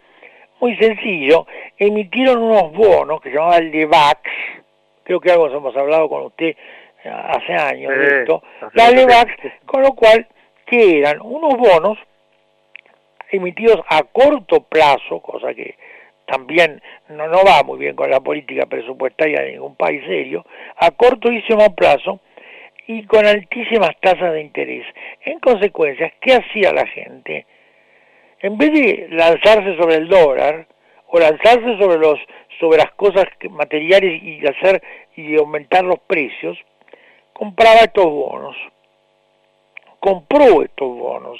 [0.59, 1.47] Muy sencillo,
[1.77, 4.21] emitieron unos bonos que se llamaban LEVAX,
[5.03, 6.55] creo que algo hemos hablado con usted
[7.03, 8.43] eh, hace años de esto,
[8.73, 9.31] la LEVAX,
[9.65, 10.27] con lo cual,
[10.71, 11.97] que eran unos bonos
[13.29, 15.75] emitidos a corto plazo, cosa que
[16.25, 20.45] también no, va muy bien con la política presupuestaria de ningún país serio,
[20.77, 22.21] a cortísimo plazo
[22.87, 24.85] y con altísimas tasas de interés.
[25.25, 27.45] En consecuencia, ¿qué hacía la gente?
[28.39, 30.67] En vez de lanzarse sobre el dólar
[31.07, 32.17] o lanzarse sobre los
[32.61, 34.81] sobre las cosas materiales y hacer
[35.17, 36.57] y aumentar los precios,
[37.33, 38.55] compraba estos bonos.
[40.01, 41.39] Compró estos bonos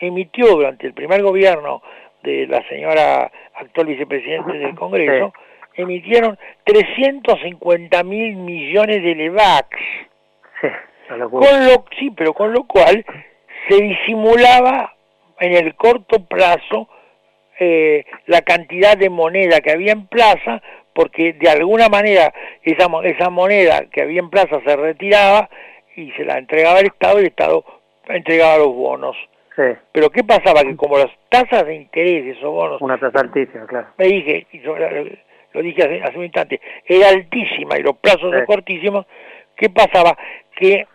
[0.00, 1.82] emitió durante el primer gobierno
[2.22, 5.32] de la señora actual vicepresidente del Congreso,
[5.74, 9.68] emitieron 350 mil millones de LEVAX.
[11.30, 13.04] con lo, sí, pero con lo cual
[13.68, 14.94] se disimulaba
[15.38, 16.88] en el corto plazo
[17.58, 20.62] eh, la cantidad de moneda que había en plaza,
[20.94, 25.48] porque de alguna manera esa, esa moneda que había en plaza se retiraba
[25.96, 27.64] y se la entregaba al Estado y el Estado
[28.08, 29.16] entregaba los bonos.
[29.92, 30.62] Pero ¿qué pasaba?
[30.62, 32.80] Que como las tasas de interés de esos bonos...
[32.80, 33.88] Una tasa altísima, claro.
[33.98, 39.04] Me dije, y lo dije hace, un instante, era altísima y los plazos son cortísimos.
[39.56, 40.16] ¿Qué pasaba?
[40.56, 40.86] Que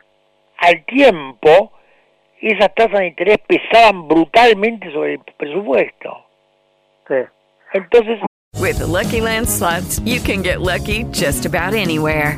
[0.57, 1.73] al tiempo
[2.41, 6.25] esas tasas de interés pesaban brutalmente sobre el presupuesto.
[7.07, 7.15] Sí.
[7.73, 8.19] Entonces...
[8.59, 12.37] With the Lucky Land slots, you can get lucky just about anywhere.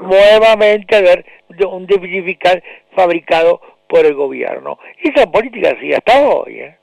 [0.00, 1.24] Nuevamente ver
[1.66, 2.62] un déficit fiscal
[2.94, 4.78] fabricado por el gobierno.
[5.02, 6.60] Esa política sigue hasta hoy.
[6.60, 6.76] ¿eh?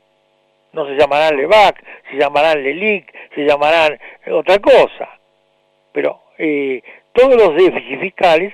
[0.74, 4.00] No se llamarán LEVAC, se llamarán LELIC, se llamarán
[4.32, 5.10] otra cosa.
[5.92, 6.82] Pero eh,
[7.14, 8.54] todos los déficits fiscales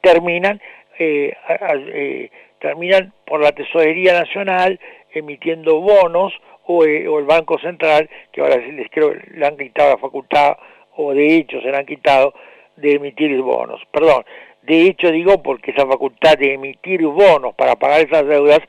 [0.00, 0.60] terminan,
[0.98, 4.80] eh, eh, terminan por la Tesorería Nacional
[5.12, 6.32] emitiendo bonos
[6.66, 10.56] o, o, el Banco Central, que ahora les creo le han quitado la facultad,
[10.96, 12.34] o de hecho se le han quitado,
[12.80, 13.80] de emitir bonos.
[13.92, 14.24] Perdón,
[14.62, 18.60] de hecho digo porque esa facultad de emitir bonos para pagar esas deudas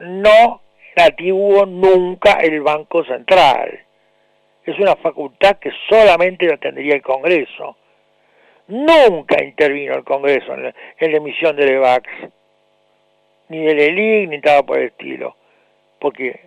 [0.00, 0.60] no
[0.96, 3.80] la tuvo nunca el Banco Central.
[4.64, 7.76] Es una facultad que solamente la tendría el Congreso.
[8.68, 12.08] Nunca intervino el Congreso en la, emisión del EVAX,
[13.50, 15.36] ni del ELIC, ni nada por el estilo.
[15.98, 16.40] Porque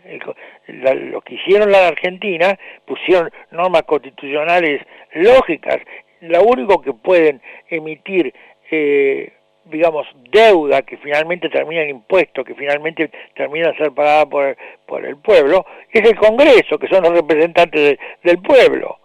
[0.68, 4.82] lo que hicieron la Argentina pusieron normas constitucionales
[5.14, 5.78] lógicas
[6.22, 8.34] lo único que pueden emitir,
[8.72, 9.34] eh,
[9.66, 15.18] digamos, deuda que finalmente termina en impuestos, que finalmente termina ser pagada por, por el
[15.18, 18.98] pueblo, es el Congreso, que son los representantes del pueblo,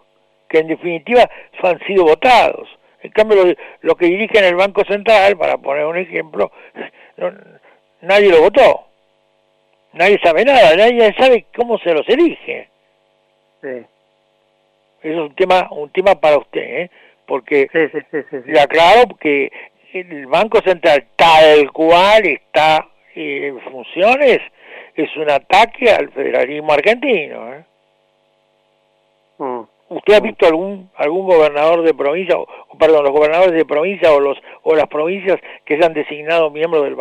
[0.49, 1.29] que en definitiva
[1.61, 2.67] han sido votados.
[3.01, 6.51] En cambio, lo, que dirigen el Banco Central, para poner un ejemplo,
[8.01, 8.85] nadie lo votó.
[9.91, 12.69] Nadie sabe nada, nadie sabe cómo se los elige.
[15.03, 16.91] Eso es un tema, un tema para usted, ¿eh?
[17.27, 17.69] porque
[18.45, 19.51] le aclaro que
[19.93, 24.39] el Banco Central tal cual está en funciones
[24.95, 27.53] es un ataque al federalismo argentino.
[27.53, 27.63] ¿eh?
[29.39, 29.61] Mm.
[29.89, 32.47] ¿Usted ha visto algún algún gobernador de provincia, o,
[32.79, 36.83] perdón, los gobernadores de provincia o los o las provincias que se han designado miembros
[36.83, 36.95] del,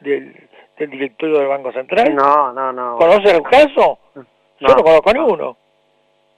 [0.00, 2.14] del, del directorio del Banco Central?
[2.14, 2.96] No, no, no.
[2.96, 3.98] ¿Conoce el caso?
[4.14, 4.24] No,
[4.58, 5.56] Yo no conozco ninguno.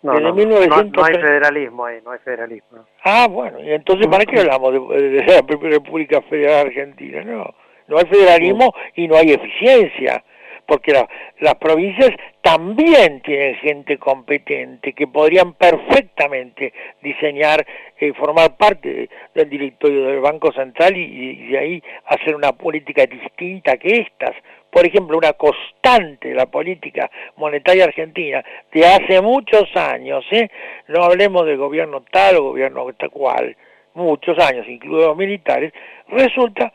[0.00, 2.86] No, no, no, hay federalismo ahí, no hay federalismo.
[3.04, 7.22] Ah, bueno, y entonces ¿para qué hablamos de, la República Federal Argentina?
[7.24, 7.52] No,
[7.88, 10.22] no hay federalismo y no hay eficiencia,
[10.68, 10.92] porque
[11.40, 12.10] las provincias
[12.42, 17.66] también tienen gente competente que podrían perfectamente diseñar,
[17.98, 23.78] eh, formar parte del directorio del Banco Central y, de ahí hacer una política distinta
[23.78, 24.36] que estas.
[24.70, 30.50] Por ejemplo, una constante de la política monetaria argentina de hace muchos años, ¿eh?
[30.88, 33.56] no hablemos del gobierno tal o gobierno tal cual,
[33.94, 35.72] muchos años, incluidos militares,
[36.08, 36.74] resulta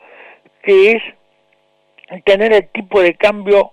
[0.64, 1.02] que es
[2.24, 3.70] tener el tipo de cambio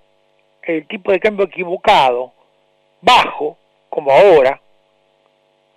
[0.64, 2.34] el tipo de cambio equivocado,
[3.02, 3.58] bajo,
[3.90, 4.62] como ahora,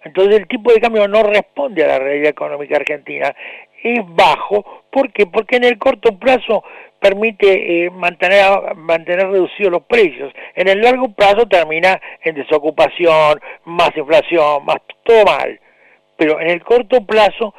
[0.05, 3.35] entonces el tipo de cambio no responde a la realidad económica argentina,
[3.83, 5.27] es bajo, ¿por qué?
[5.27, 6.63] Porque en el corto plazo
[7.01, 13.97] permite eh, mantener, mantener reducidos los precios, en el largo plazo termina en desocupación, más
[13.97, 15.61] inflación, más todo mal,
[16.17, 17.55] pero en el corto plazo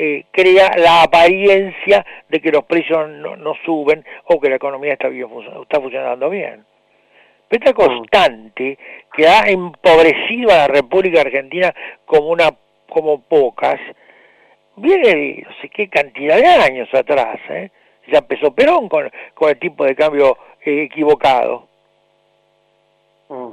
[0.00, 5.08] eh, crea la apariencia de que los precios no, suben o que la economía está,
[5.08, 5.26] bien,
[5.60, 6.64] está funcionando bien.
[7.50, 8.78] Esta constante
[9.12, 11.74] que ha empobrecido a la República Argentina
[12.06, 12.54] como una
[12.88, 13.80] como pocas,
[14.76, 17.40] viene de no sé qué cantidad de años atrás.
[17.48, 17.70] ¿eh?
[18.06, 21.66] Ya empezó Perón con, con el tipo de cambio eh, equivocado.
[23.28, 23.50] Mm,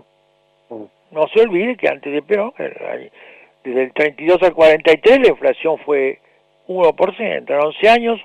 [0.70, 0.86] mm.
[1.10, 2.54] No se olvide que antes de Perón,
[3.64, 6.20] desde el 32 al 43, la inflación fue
[6.68, 8.22] 1%, en 11 años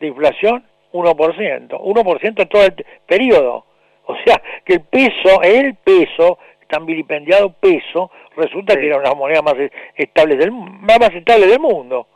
[0.00, 3.64] de inflación 1%, 1% en todo el periodo.
[4.06, 6.38] O sea, que el peso, el peso,
[6.68, 9.54] tan vilipendiado peso, resulta que era una moneda más
[9.96, 12.06] estable del más, estable del mundo.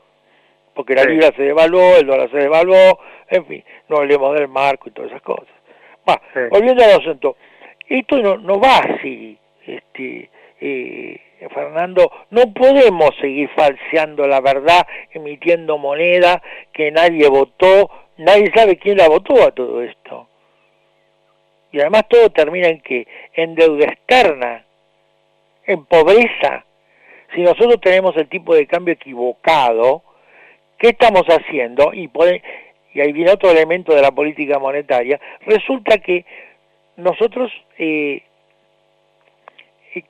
[0.75, 4.89] Porque la libra se devaluó, el dólar se devaluó, en fin, no hablemos del marco
[4.89, 5.49] y todas esas cosas.
[6.09, 6.21] Va,
[6.51, 7.37] volviendo al asunto,
[7.89, 10.31] esto no, no va así, este,
[10.61, 11.21] eh,
[11.53, 16.43] Fernando, no podemos seguir falseando la verdad, emitiendo moneda
[16.73, 20.29] que nadie votó, nadie sabe quién la votó a todo esto.
[21.71, 24.65] Y además todo termina en que en deuda externa,
[25.67, 26.65] en pobreza.
[27.35, 30.03] Si nosotros tenemos el tipo de cambio equivocado,
[30.79, 31.93] ¿qué estamos haciendo?
[31.93, 32.11] Y,
[32.95, 35.21] y ahí viene otro elemento de la política monetaria.
[35.43, 36.25] Resulta que
[36.97, 38.23] nosotros eh,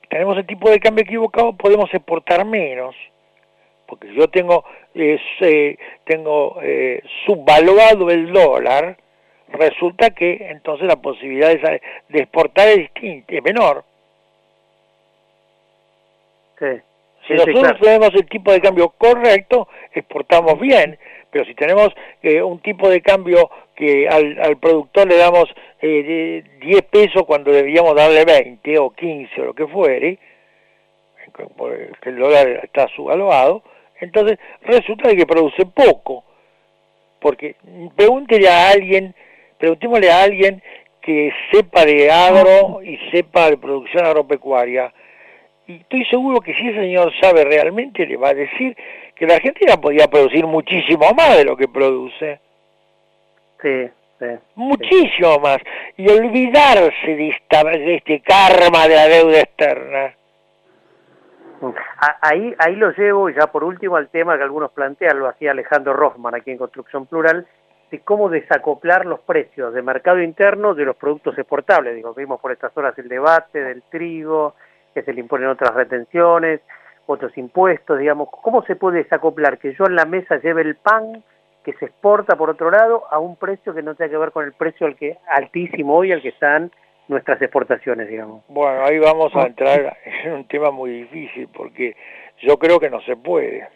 [0.09, 2.95] tenemos el tipo de cambio equivocado, podemos exportar menos,
[3.87, 4.63] porque yo tengo,
[4.93, 8.97] eh, tengo eh, subvaluado el dólar,
[9.49, 11.81] resulta que entonces la posibilidad de,
[12.19, 13.83] exportar es distinta, es menor.
[17.27, 20.97] si nosotros tenemos el tipo de cambio correcto, exportamos bien,
[21.31, 21.89] pero si tenemos
[22.21, 23.49] eh, un tipo de cambio
[23.79, 25.45] que al, productor le damos
[25.81, 30.19] eh, 10 pesos cuando deberíamos darle 20 o 15 o lo que fuere,
[32.01, 33.63] que el dólar está subvaluado,
[34.01, 36.25] entonces resulta que produce poco.
[37.21, 37.55] Porque
[37.95, 39.15] pregúntele a alguien,
[39.57, 40.61] preguntémosle a alguien
[41.01, 44.93] que sepa de agro y sepa de producción agropecuaria.
[45.67, 48.75] Y estoy seguro que si ese señor sabe realmente, le va a decir
[49.15, 52.39] que la Argentina podía producir muchísimo más de lo que produce.
[53.61, 53.89] Sí,
[54.19, 54.25] sí.
[54.55, 55.59] Muchísimo más.
[55.97, 60.13] Y olvidarse de, de este karma de la deuda externa.
[62.21, 65.93] Ahí, ahí lo llevo, ya por último, al tema que algunos plantean, lo hacía Alejandro
[65.93, 67.45] Rothman aquí en Construcción Plural,
[67.91, 71.95] de cómo desacoplar los precios de mercado interno de los productos exportables.
[71.95, 74.55] Digo, vimos por estas horas el debate del trigo,
[74.93, 76.61] que se le imponen otras retenciones,
[77.07, 78.29] otros impuestos, digamos.
[78.29, 81.23] ¿Cómo se puede desacoplar que yo en la mesa lleve el pan
[81.63, 84.45] que se exporta por otro lado a un precio que no tenga que ver con
[84.45, 86.71] el precio al que altísimo hoy al que están
[87.07, 88.43] nuestras exportaciones, digamos.
[88.47, 91.95] Bueno, ahí vamos a entrar en un tema muy difícil porque
[92.41, 93.67] yo creo que no se puede.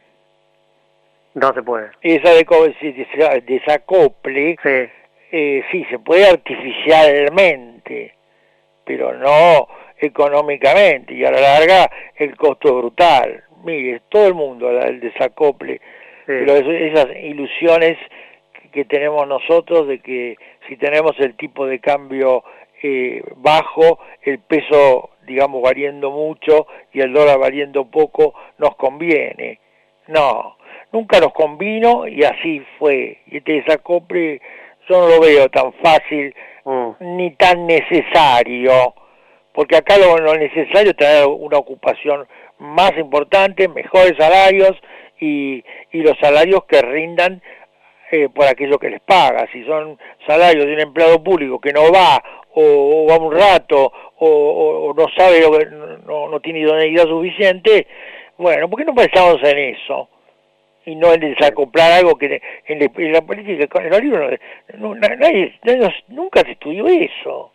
[1.34, 1.90] No se puede.
[2.02, 4.90] Esa de desacople, sí.
[5.36, 8.14] Eh, sí, se puede artificialmente,
[8.86, 9.68] pero no
[9.98, 13.44] económicamente y a la larga el costo es brutal.
[13.64, 15.82] Mire, todo el mundo el desacople,
[16.26, 17.98] pero esas ilusiones
[18.72, 20.36] que tenemos nosotros de que
[20.68, 22.44] si tenemos el tipo de cambio
[22.82, 29.60] eh, bajo, el peso, digamos, variando mucho y el dólar variando poco, nos conviene.
[30.08, 30.58] No,
[30.92, 33.20] nunca nos convino y así fue.
[33.28, 34.42] Y este desacople
[34.90, 36.90] yo no lo veo tan fácil mm.
[37.16, 38.94] ni tan necesario,
[39.54, 42.28] porque acá lo, necesario es tener una ocupación
[42.60, 44.72] más importante, mejores salarios
[45.24, 47.42] y, y los salarios que rindan
[48.12, 49.48] eh, por aquello que les paga.
[49.52, 49.98] Si son
[50.28, 52.22] salarios de un empleado público que no va
[52.56, 55.42] o, va un rato o, no sabe,
[56.06, 57.88] no, no tiene idoneidad suficiente,
[58.38, 60.10] bueno, ¿por qué no pensamos en eso?
[60.86, 64.40] y no en desacoplar algo que en, la política, en los libros,
[64.78, 65.58] no, nadie,
[66.10, 67.52] nunca se estudió eso.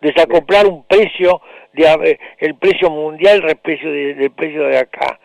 [0.00, 1.42] desacoplar un precio,
[1.74, 5.20] de, el precio mundial respecto del precio de acá.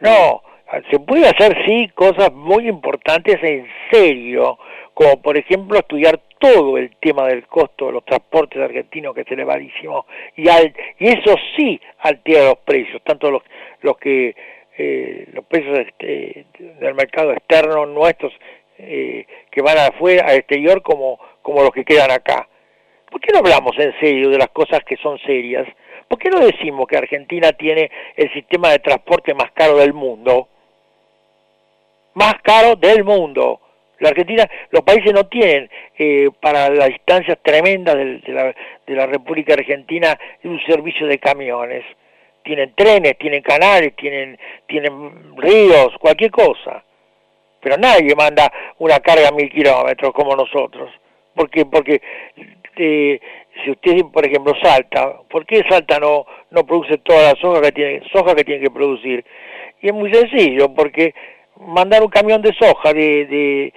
[0.00, 0.42] No,
[0.90, 4.58] se puede hacer sí cosas muy importantes en serio,
[4.94, 9.30] como por ejemplo estudiar todo el tema del costo de los transportes argentinos que es
[9.30, 13.42] elevadísimo y, al, y eso sí altera los precios, tanto los,
[13.80, 14.34] los que
[14.78, 18.32] eh, los precios este, del mercado externo nuestros
[18.78, 22.46] eh, que van afuera, al exterior, como, como los que quedan acá.
[23.10, 25.66] ¿Por qué no hablamos en serio de las cosas que son serias?
[26.08, 30.48] ¿Por qué no decimos que Argentina tiene el sistema de transporte más caro del mundo?
[32.14, 33.60] Más caro del mundo.
[33.98, 38.54] La Argentina, los países no tienen eh, para las distancias tremendas de, la,
[38.86, 41.84] de la República Argentina un servicio de camiones.
[42.42, 46.84] Tienen trenes, tienen canales, tienen, tienen ríos, cualquier cosa.
[47.60, 50.92] Pero nadie manda una carga a mil kilómetros como nosotros.
[51.34, 51.66] ¿Por qué?
[51.66, 52.00] Porque
[52.76, 53.20] eh,
[53.64, 57.72] si usted, por ejemplo, Salta, ¿por qué Salta no, no produce toda la soja que
[57.72, 59.24] tiene, soja que tiene que producir?
[59.80, 61.14] Y es muy sencillo, porque
[61.60, 63.74] mandar un camión de soja de, de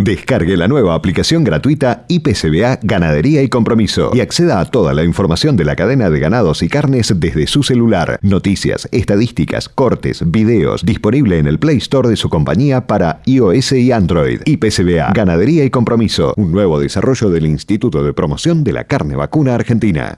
[0.00, 5.56] Descargue la nueva aplicación gratuita IPCBA Ganadería y Compromiso y acceda a toda la información
[5.56, 8.20] de la cadena de ganados y carnes desde su celular.
[8.22, 13.90] Noticias, estadísticas, cortes, videos, disponible en el Play Store de su compañía para iOS y
[13.90, 14.42] Android.
[14.44, 19.56] IPCBA Ganadería y Compromiso, un nuevo desarrollo del Instituto de Promoción de la Carne Vacuna
[19.56, 20.14] Argentina.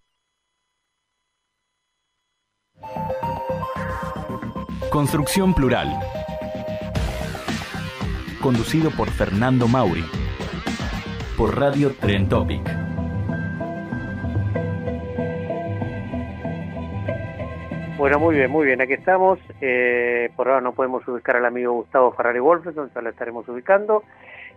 [4.91, 5.99] Construcción Plural
[8.41, 10.05] conducido por Fernando Mauri,
[11.36, 12.62] por Radio Tren Topic.
[17.99, 19.38] Bueno, muy bien, muy bien, aquí estamos.
[19.61, 24.05] Eh, por ahora no podemos ubicar al amigo Gustavo Ferrari Wolfenson, ya lo estaremos ubicando.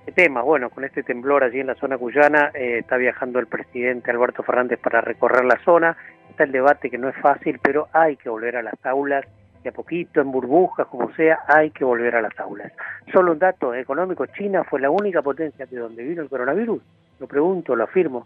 [0.07, 3.47] El tema, bueno, con este temblor allí en la zona cuyana, eh, está viajando el
[3.47, 5.97] presidente Alberto Fernández para recorrer la zona.
[6.29, 9.25] Está el debate que no es fácil, pero hay que volver a las aulas
[9.63, 12.71] de a poquito, en burbujas, como sea, hay que volver a las aulas.
[13.11, 16.81] Solo un dato económico, China fue la única potencia de donde vino el coronavirus,
[17.19, 18.25] lo pregunto, lo afirmo,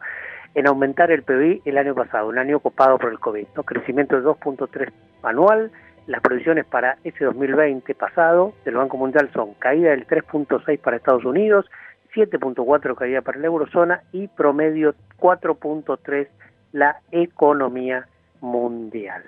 [0.56, 3.64] en aumentar el PIB el año pasado, un año ocupado por el COVID, ¿no?
[3.64, 4.92] crecimiento de 2.3
[5.24, 5.72] anual,
[6.08, 11.26] las previsiones para ese 2020 pasado del Banco Mundial son caída del 3.6 para Estados
[11.26, 11.70] Unidos,
[12.16, 16.28] 7.4 caída para la eurozona y promedio 4.3
[16.72, 18.08] la economía
[18.42, 19.24] mundial.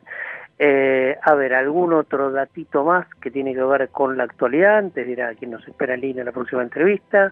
[0.62, 5.08] Eh, a ver, algún otro datito más que tiene que ver con la actualidad, antes
[5.08, 7.32] dirá quien nos espera en línea en la próxima entrevista.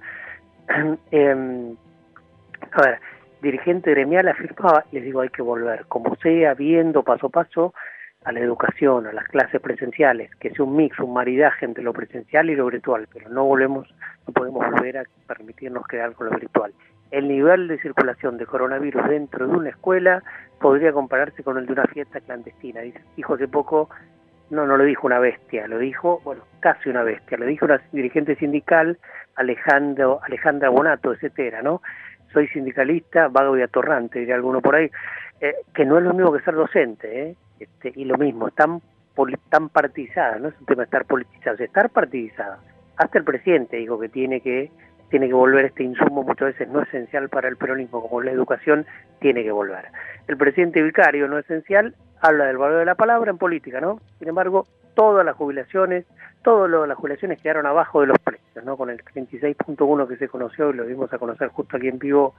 [1.12, 1.76] Em,
[2.72, 3.00] a ver,
[3.42, 7.74] dirigente gremial afirmaba, les digo, hay que volver, como sea, viendo paso a paso
[8.24, 11.94] a la educación, a las clases presenciales, que sea un mix, un maridaje entre lo
[11.94, 13.94] presencial y lo virtual, pero no volvemos,
[14.26, 16.74] no podemos volver a permitirnos quedar con lo virtual
[17.12, 20.24] el nivel de circulación de coronavirus dentro de una escuela
[20.60, 22.82] podría compararse con el de una fiesta clandestina.
[23.16, 23.90] Dijo hace poco,
[24.50, 27.82] no, no lo dijo una bestia, lo dijo, bueno, casi una bestia, lo dijo una
[27.92, 28.98] dirigente sindical,
[29.36, 31.82] Alejandro, Alejandra Bonato, etcétera, ¿no?
[32.34, 34.90] Soy sindicalista, vago y atorrante, diría alguno por ahí,
[35.40, 37.36] eh, que no es lo mismo que ser docente, ¿eh?
[37.60, 38.82] Este, y lo mismo, tan,
[39.50, 42.60] tan partizada, no es un tema de estar politizado, es estar partidizada.
[42.98, 44.72] Hasta el presidente dijo que tiene que
[45.10, 48.86] tiene que volver este insumo muchas veces no esencial para el peronismo como la educación,
[49.20, 49.86] tiene que volver.
[50.28, 54.00] El presidente vicario no esencial habla del valor de la palabra en política, ¿no?
[54.20, 56.06] Sin embargo, todas las jubilaciones,
[56.42, 58.76] todas las jubilaciones quedaron abajo de los precios, ¿no?
[58.76, 62.36] Con el 36.1 que se conoció y lo vimos a conocer justo aquí en vivo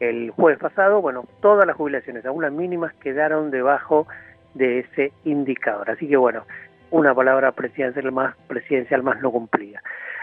[0.00, 4.06] el jueves pasado, bueno, todas las jubilaciones, aún las mínimas, quedaron debajo
[4.54, 5.90] de ese indicador.
[5.90, 6.44] Así que bueno,
[6.90, 9.82] una palabra presidencial más, presidencial más no cumplida.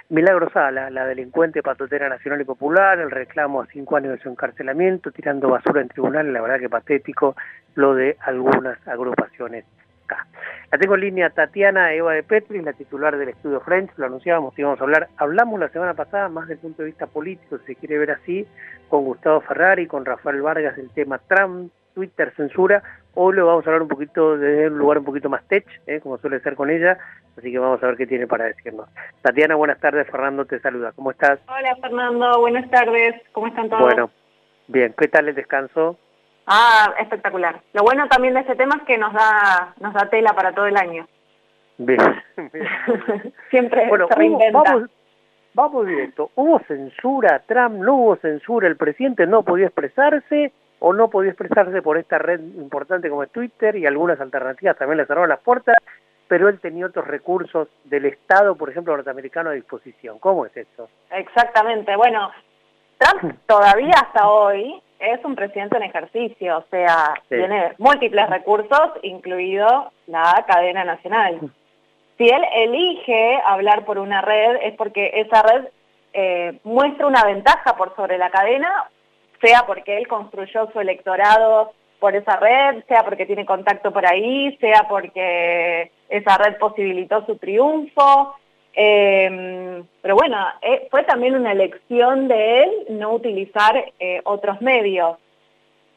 [0.09, 4.29] Milagro Sala, la delincuente patotera nacional y popular, el reclamo a cinco años de su
[4.29, 7.35] encarcelamiento, tirando basura en tribunal, la verdad que patético
[7.75, 9.65] lo de algunas agrupaciones
[10.05, 10.25] acá.
[10.71, 14.57] La tengo en línea Tatiana Eva de Petri, la titular del estudio French, lo anunciábamos,
[14.57, 17.65] íbamos a hablar, hablamos la semana pasada más desde el punto de vista político, si
[17.65, 18.47] se quiere ver así,
[18.87, 22.83] con Gustavo Ferrari, con Rafael Vargas, del tema Trump, Twitter, censura,
[23.15, 25.99] Hoy lo vamos a hablar un poquito desde un lugar un poquito más tech, ¿eh?
[25.99, 26.95] como suele ser con ella,
[27.35, 28.87] así que vamos a ver qué tiene para decirnos.
[29.23, 31.39] Tatiana, buenas tardes, Fernando te saluda, ¿cómo estás?
[31.47, 33.81] Hola Fernando, buenas tardes, ¿cómo están todos?
[33.81, 34.11] Bueno,
[34.67, 35.97] bien, ¿qué tal el descanso?
[36.45, 37.59] Ah, espectacular.
[37.73, 40.67] Lo bueno también de este tema es que nos da, nos da tela para todo
[40.67, 41.07] el año.
[41.79, 41.97] Bien,
[43.49, 44.61] Siempre bueno, se reinventa.
[44.61, 44.89] vamos,
[45.55, 50.53] vamos directo, ¿hubo censura, Trump no hubo censura, el presidente no podía expresarse?
[50.79, 54.97] O no podía expresarse por esta red importante como es Twitter y algunas alternativas también
[54.97, 55.75] le cerraron las puertas,
[56.27, 60.19] pero él tenía otros recursos del Estado, por ejemplo, norteamericano a disposición.
[60.19, 60.89] ¿Cómo es eso?
[61.11, 61.95] Exactamente.
[61.95, 62.31] Bueno,
[62.97, 69.91] Trump todavía hasta hoy es un presidente en ejercicio, o sea, tiene múltiples recursos, incluido
[70.07, 71.39] la cadena nacional.
[72.17, 75.67] Si él elige hablar por una red es porque esa red
[76.13, 78.89] eh, muestra una ventaja por sobre la cadena
[79.41, 84.55] sea porque él construyó su electorado por esa red, sea porque tiene contacto por ahí,
[84.57, 88.35] sea porque esa red posibilitó su triunfo.
[88.73, 95.17] Eh, pero bueno, eh, fue también una elección de él no utilizar eh, otros medios.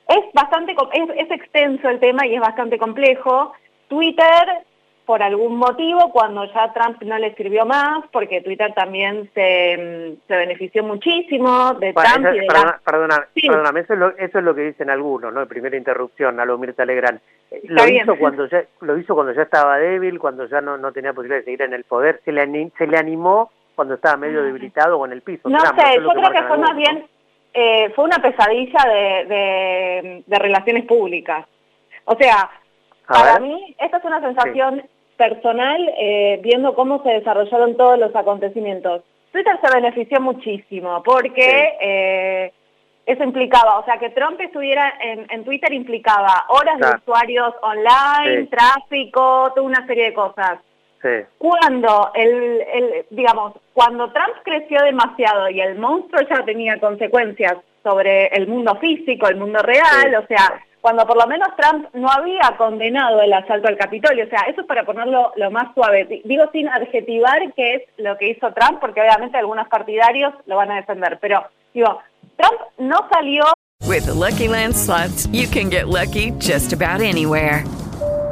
[0.09, 0.74] Es bastante,
[1.16, 3.53] es extenso el tema y es bastante complejo.
[3.88, 4.64] Twitter
[5.07, 10.36] por algún motivo cuando ya Trump no le sirvió más, porque Twitter también se, se
[10.36, 14.55] benefició muchísimo de Trump y de perdona, perdona, perdóname, eso es, lo, eso es lo
[14.55, 15.46] que dicen algunos, ¿no?
[15.46, 17.20] Primera interrupción, a lo Mirta Legrand.
[17.51, 20.92] Eh, Lo hizo, cuando ya, lo hizo cuando ya estaba débil, cuando ya no, no
[20.92, 22.20] tenía posibilidad de seguir en el poder.
[22.24, 25.48] Se le, se le animó cuando estaba medio debilitado o en el piso.
[25.48, 27.07] No sé, yo creo que, fue más bien,
[27.55, 31.46] eh, fue una pesadilla de, de, de relaciones públicas.
[32.05, 32.51] O sea,
[33.14, 34.82] para mí, esta es una sensación
[35.16, 39.02] personal eh, viendo cómo se desarrollaron todos los acontecimientos.
[39.32, 42.52] Twitter se benefició muchísimo porque eh,
[43.06, 48.42] eso implicaba, o sea, que Trump estuviera en, en Twitter implicaba horas de usuarios online,
[48.42, 48.46] Sí.
[48.48, 50.58] tráfico, toda una serie de cosas.
[51.02, 51.08] Sí.
[51.38, 58.26] Cuando el, el, digamos, cuando Trump creció demasiado y el monstruo ya tenía consecuencias sobre
[58.28, 62.55] el mundo físico, el mundo real, o sea, cuando por lo menos Trump no había
[62.57, 66.05] condenado el asalto al Capitolio, o sea, eso es para ponerlo lo más suave.
[66.07, 70.57] Di- Digo sin adjetivar qué es lo que hizo Trump, porque obviamente algunos partidarios lo
[70.57, 71.99] van a defender, pero digo,
[72.37, 73.43] Trump no salió
[75.33, 77.64] you can get lucky just about anywhere.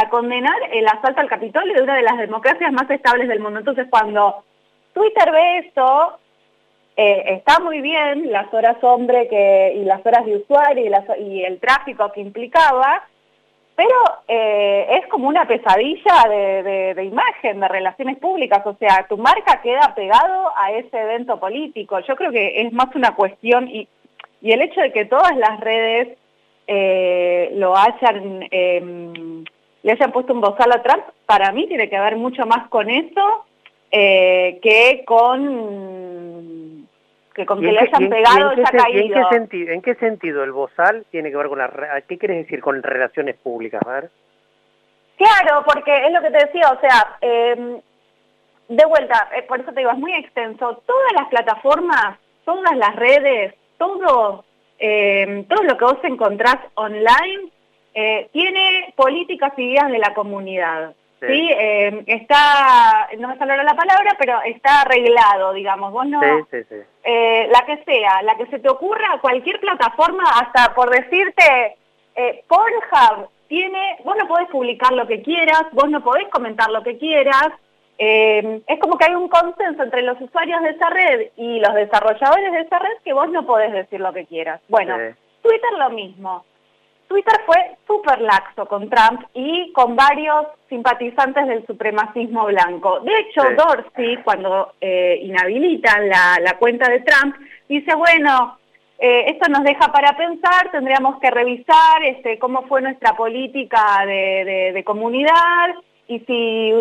[0.00, 3.58] a condenar el asalto al Capitolio de una de las democracias más estables del mundo.
[3.58, 4.44] Entonces, cuando
[4.92, 6.18] Twitter ve eso,
[6.96, 10.84] eh, está muy bien las horas hombre que, y las horas de usuario
[11.18, 13.02] y, el tráfico que implicaba,
[13.74, 13.96] pero
[14.28, 19.94] eh, es como una pesadilla de, imagen, de relaciones públicas, o sea, tu marca queda
[19.96, 21.98] pegado a ese evento político.
[22.00, 23.88] Yo creo que es más una cuestión y,
[24.42, 26.16] el hecho de que todas las redes
[26.68, 29.44] eh, lo hayan, eh,
[29.88, 32.90] le hayan puesto un bozal a Trump, para mí tiene que ver mucho más con
[32.90, 33.46] eso
[33.90, 36.86] eh, que con
[37.34, 39.28] que con que ¿Y en le hayan pegado y en qué y en qué caído.
[39.30, 41.68] sentido, ¿En qué sentido el bozal tiene que ver con la...
[41.68, 43.80] re- ¿Qué quieres decir con relaciones públicas?
[43.86, 44.10] A ver.
[45.16, 47.80] Claro, porque es lo que te decía, o sea, eh,
[48.68, 50.82] de vuelta, eh, por eso te digo, es muy extenso.
[50.84, 54.44] Todas las plataformas, todas las redes, todo,
[54.78, 57.50] eh, todo lo que vos encontrás online
[57.94, 60.94] eh, tiene políticas y ideas de la comunidad.
[61.20, 61.26] Sí.
[61.26, 61.50] ¿sí?
[61.50, 65.92] Eh, está, no me ahora la palabra, pero está arreglado, digamos.
[65.92, 66.76] Vos no, Sí, sí, sí.
[67.02, 71.76] eh, la que sea, la que se te ocurra, cualquier plataforma, hasta por decirte,
[72.14, 76.82] eh, Pornhub tiene, vos no podés publicar lo que quieras, vos no podés comentar lo
[76.82, 77.48] que quieras,
[78.00, 82.52] es como que hay un consenso entre los usuarios de esa red y los desarrolladores
[82.52, 84.60] de esa red que vos no podés decir lo que quieras.
[84.68, 84.96] Bueno.
[85.42, 86.44] Twitter lo mismo.
[87.08, 87.56] Twitter fue
[87.86, 93.00] súper laxo con Trump y con varios simpatizantes del supremacismo blanco.
[93.00, 97.34] De hecho, Dorsey, cuando eh, inhabilitan la, cuenta de Trump,
[97.68, 98.58] dice, bueno,
[98.98, 104.82] eh, esto nos deja para pensar, tendríamos que revisar este, cómo fue nuestra política de,
[104.84, 105.74] comunidad
[106.08, 106.72] y si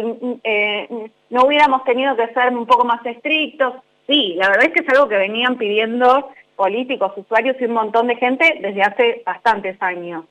[0.43, 3.75] eh, no hubiéramos tenido que ser un poco más estrictos.
[4.07, 8.07] Sí, la verdad es que es algo que venían pidiendo políticos, usuarios y un montón
[8.07, 10.25] de gente desde hace bastantes años.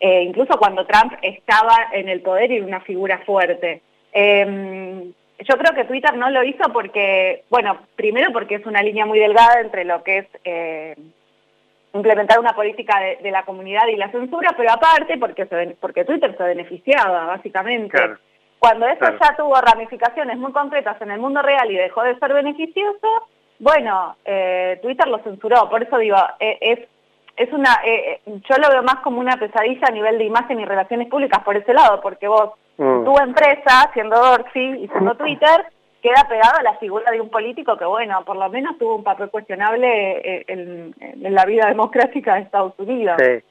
[0.00, 3.82] Eh, incluso cuando Trump estaba en el poder y era una figura fuerte.
[4.12, 9.06] Em, yo creo que Twitter no lo hizo porque, bueno, primero porque es una línea
[9.06, 10.96] muy delgada entre lo que es eh,
[11.94, 15.46] implementar una política de, la comunidad y la censura, pero aparte porque,
[15.80, 17.98] porque Twitter se beneficiaba, básicamente.
[18.58, 22.32] Cuando eso ya tuvo ramificaciones muy concretas en el mundo real y dejó de ser
[22.32, 23.28] beneficioso,
[23.58, 26.78] bueno, eh, Twitter lo censuró, por eso digo, eh, es,
[27.36, 30.64] es una, eh, yo lo veo más como una pesadilla a nivel de imagen y
[30.64, 33.04] relaciones públicas por ese lado, porque vos, mm.
[33.04, 35.66] tu empresa, siendo Dorsey y siendo Twitter,
[36.00, 39.02] queda pegado a la figura de un político que, bueno, por lo menos tuvo un
[39.02, 40.94] papel cuestionable en,
[41.34, 43.16] la vida democrática de Estados Unidos.
[43.18, 43.42] Sí.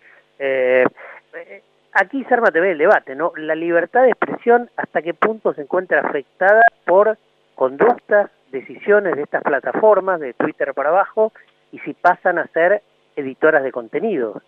[1.91, 3.33] aquí se arma ve el debate, ¿no?
[3.35, 7.17] La libertad de expresión, ¿hasta qué punto se encuentra afectada por
[7.55, 11.31] conductas decisiones de estas plataformas, de Twitter para abajo,
[11.71, 12.81] y si pasan a ser
[13.15, 14.41] editoras de contenido.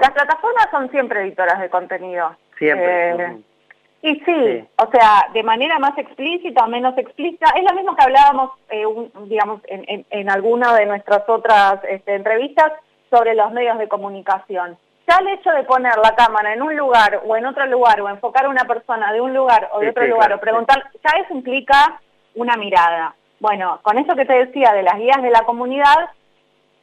[0.00, 2.34] Las plataformas son siempre editoras de contenido.
[2.58, 3.10] Siempre.
[3.10, 3.42] Eh,
[4.02, 8.02] y sí, o sea, de manera más explícita o menos explícita, es lo mismo que
[8.02, 8.84] hablábamos, eh,
[9.26, 12.72] digamos, en, en, alguna de nuestras otras este, entrevistas
[13.10, 14.76] sobre los medios de comunicación.
[15.06, 18.08] Ya el hecho de poner la cámara en un lugar o en otro lugar, o
[18.08, 21.32] enfocar a una persona de un lugar o de otro lugar, o preguntar, ya eso
[21.32, 22.00] implica
[22.34, 23.14] una mirada.
[23.40, 26.10] Bueno, con eso que te decía de las guías de la comunidad,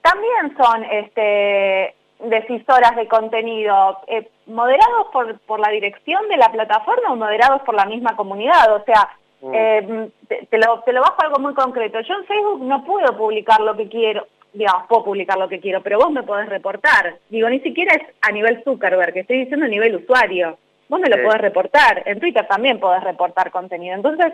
[0.02, 7.14] también son este, decisoras de contenido, eh, moderados por, por la dirección de la plataforma
[7.14, 8.76] o moderados por la misma comunidad.
[8.76, 9.10] O sea,
[9.42, 9.52] mm.
[9.54, 10.10] eh,
[10.50, 12.00] te, lo, te lo bajo algo muy concreto.
[12.02, 15.82] Yo en Facebook no puedo publicar lo que quiero, digamos, puedo publicar lo que quiero,
[15.82, 17.18] pero vos me podés reportar.
[17.30, 20.58] Digo, ni siquiera es a nivel Zuckerberg, estoy diciendo a nivel usuario.
[20.90, 22.02] Vos me lo podés reportar.
[22.06, 23.94] En Twitter también podés reportar contenido.
[23.94, 24.34] Entonces,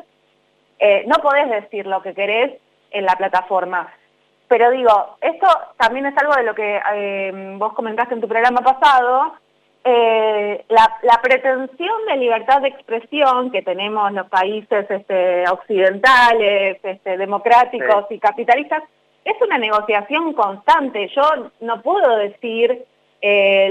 [0.80, 2.54] eh, no podés decir lo que querés
[2.92, 3.92] en la plataforma.
[4.48, 5.48] Pero digo, esto
[5.78, 9.34] también es algo de lo que eh, vos comentaste en tu programa pasado,
[9.84, 18.06] eh, la, pretensión de libertad de expresión que tenemos los países este, occidentales, este, democráticos
[18.10, 18.84] y capitalistas,
[19.24, 21.10] es una negociación constante.
[21.16, 22.86] Yo no puedo decir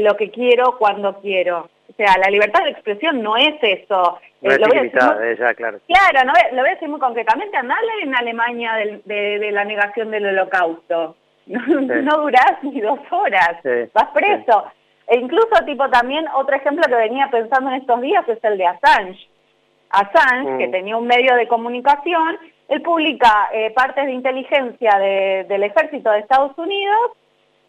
[0.01, 1.69] lo que quiero cuando quiero.
[1.95, 4.19] O sea, la libertad de expresión no es eso.
[4.43, 5.79] No es ilimitada, claro.
[5.87, 8.73] Claro, lo voy a decir muy concretamente, andale en Alemania
[9.05, 11.17] de, la negación del holocausto.
[11.47, 13.59] No, durás ni dos horas,
[13.93, 14.65] vas preso.
[15.07, 18.67] E incluso, tipo, también otro ejemplo que venía pensando en estos días es el de
[18.67, 19.29] Assange.
[19.91, 20.71] Assange, que mm.
[20.71, 22.39] tenía un medio de comunicación,
[22.69, 27.13] él publica eh, partes de inteligencia del ejército de Estados Unidos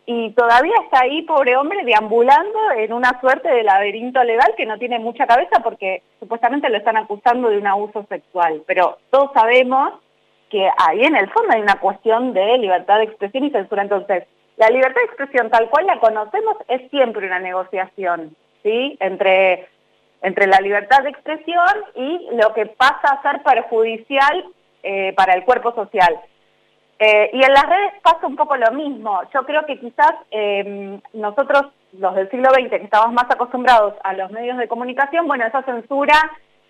[0.08, 4.78] y todavía está ahí, pobre hombre, deambulando en una suerte de laberinto legal que no
[4.78, 8.62] tiene mucha cabeza porque supuestamente lo están acusando de un abuso sexual.
[8.68, 9.94] Pero todos sabemos
[10.50, 13.82] que ahí en el fondo hay una cuestión de libertad de expresión y censura.
[13.82, 14.26] Entonces,
[14.58, 18.96] la libertad de expresión tal cual la conocemos es siempre una negociación, ¿sí?
[19.00, 19.68] Entre,
[20.22, 24.46] entre la libertad de expresión y lo que pasa a ser perjudicial
[24.84, 26.20] eh, para el cuerpo social.
[26.98, 29.22] Eh, y en las redes pasa un poco lo mismo.
[29.34, 34.14] Yo creo que quizás em, nosotros, los del siglo XX, que estábamos más acostumbrados a
[34.14, 36.16] los medios de comunicación, bueno, esa censura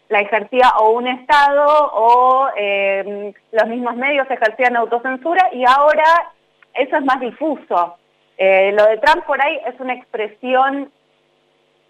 [0.10, 6.32] la ejercía o un Estado o em, los mismos medios ejercían autocensura y ahora
[6.74, 7.98] eso es más difuso.
[8.38, 10.92] Eh, lo de Trump por ahí es una expresión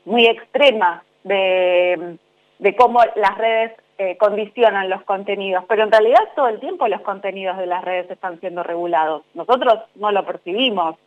[0.06, 2.18] muy extrema de,
[2.60, 7.02] de cómo las redes eh, condicionan los contenidos, pero en realidad todo el tiempo los
[7.02, 9.24] contenidos de las redes están siendo regulados.
[9.34, 10.98] Nosotros no lo percibimos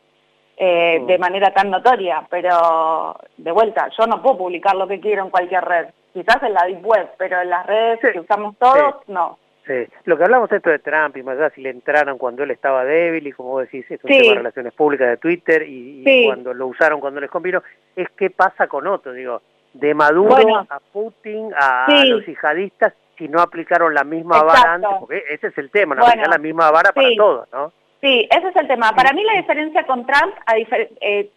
[0.56, 5.22] eh, de manera tan notoria, pero de vuelta, yo no puedo publicar lo que quiero
[5.22, 8.96] en cualquier red, quizás en la deep web, pero en las redes que usamos todos,
[9.06, 9.38] no.
[9.66, 9.86] Sí.
[10.04, 12.86] Lo que hablamos esto de Trump y más allá si le entraron cuando él estaba
[12.86, 16.54] débil y como vos decís, es un tema de relaciones públicas de Twitter y, cuando
[16.54, 17.62] lo usaron cuando les convino,
[17.94, 19.42] es qué pasa con otros, digo,
[19.72, 25.48] de Maduro a Putin, a, los yihadistas, si no aplicaron la misma vara porque ese
[25.48, 27.72] es el tema, no aplicar la misma vara para todos, ¿no?
[28.00, 28.92] Sí, ese es el tema.
[28.92, 31.30] Para mí la diferencia con Trump, a eh,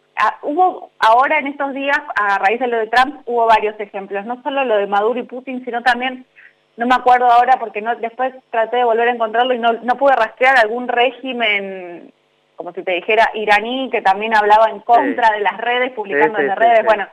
[0.44, 4.42] hubo ahora en estos días, a raíz de lo de Trump, hubo varios ejemplos, no
[4.44, 6.26] solo lo de Maduro y Putin, sino también,
[6.78, 9.96] no me acuerdo ahora porque no después traté de volver a encontrarlo y no, no
[9.96, 12.12] pude rastrear algún régimen
[12.62, 16.48] como si te dijera iraní, que también hablaba en contra de las redes, publicando en
[16.48, 16.86] las redes.
[16.86, 17.08] Bueno,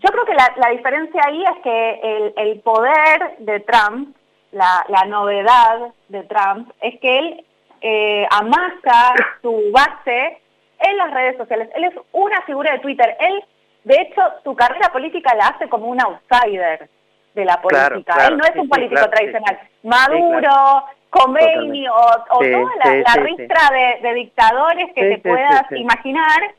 [0.00, 4.16] yo creo que la, diferencia ahí es que el, poder de Trump,
[4.52, 7.44] la, novedad de Trump, es que él
[7.80, 10.38] eh, amasa su base
[10.78, 11.68] en las redes sociales.
[11.74, 13.16] Él es una figura de Twitter.
[13.18, 13.44] Él,
[13.84, 16.88] de hecho, su carrera política la hace como un outsider
[17.34, 18.28] de la política.
[18.28, 19.58] Él no es un político tradicional.
[19.82, 21.94] Maduro, Khomeini o,
[22.28, 23.70] toda la, ristra
[24.02, 26.54] de, dictadores que te puedas imaginar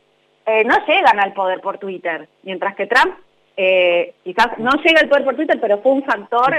[0.46, 3.16] eh, no llegan al poder por Twitter, mientras que Trump
[3.62, 6.56] eh, quizás no llega al poder por Twitter, pero fue un factor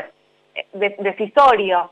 [0.54, 1.90] eh, decisorio.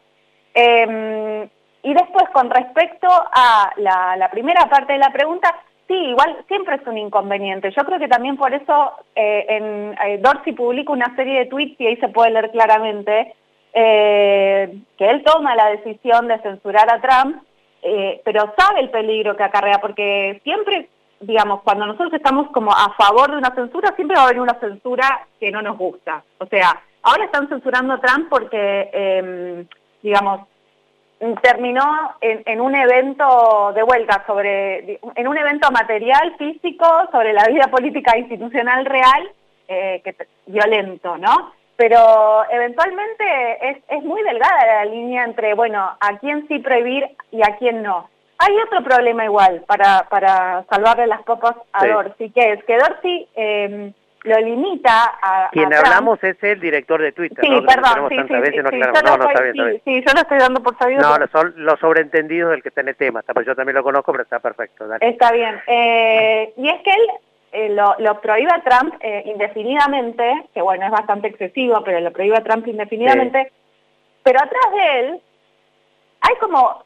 [0.52, 1.48] Em,
[1.82, 5.54] y después, con respecto a la, primera parte de la pregunta,
[5.86, 7.70] sí, igual siempre es un inconveniente.
[7.70, 11.96] Yo creo que también por eso en, Dorsey publica una serie de tweets y ahí
[11.96, 13.34] se puede leer claramente
[13.72, 17.42] eh, que él toma la decisión de censurar a Trump,
[17.82, 20.88] eh, pero sabe el peligro que acarrea, porque siempre,
[21.20, 24.58] digamos, cuando nosotros estamos como a favor de una censura, siempre va a haber una
[24.60, 26.22] censura que no nos gusta.
[26.38, 29.66] O sea, ahora están censurando a Trump porque, em,
[30.02, 30.42] digamos,
[31.42, 37.66] terminó en, un evento de vuelta sobre, en un evento material, físico, sobre la vida
[37.68, 39.28] política institucional real,
[39.66, 40.00] eh,
[40.46, 41.52] violento, ¿no?
[41.78, 47.40] pero eventualmente es, es muy delgada la línea entre, bueno, a quién sí prohibir y
[47.40, 48.10] a quién no.
[48.38, 53.28] Hay otro problema igual para, para salvarle las copas a Dorsey, que es que Dorsey
[53.34, 55.50] eh, lo limita a...
[55.50, 57.62] Quien hablamos es el director de Twitter, sí, ¿no?
[57.62, 60.76] Perdón, sí, sí, no, sí, no, no, está bien, Sí, yo lo estoy dando por
[60.78, 61.00] sabido.
[61.00, 64.38] No, son los sobreentendidos del que tiene tema, pues yo también lo conozco, pero está
[64.38, 64.86] perfecto.
[65.00, 65.60] Está bien.
[65.66, 67.10] Eh, y es que él
[67.52, 72.40] eh, lo, lo, prohíbe Trump eh, indefinidamente, que bueno, es bastante excesivo, pero lo prohíbe
[72.42, 73.52] Trump indefinidamente,
[74.22, 75.20] pero atrás de él
[76.20, 76.84] hay como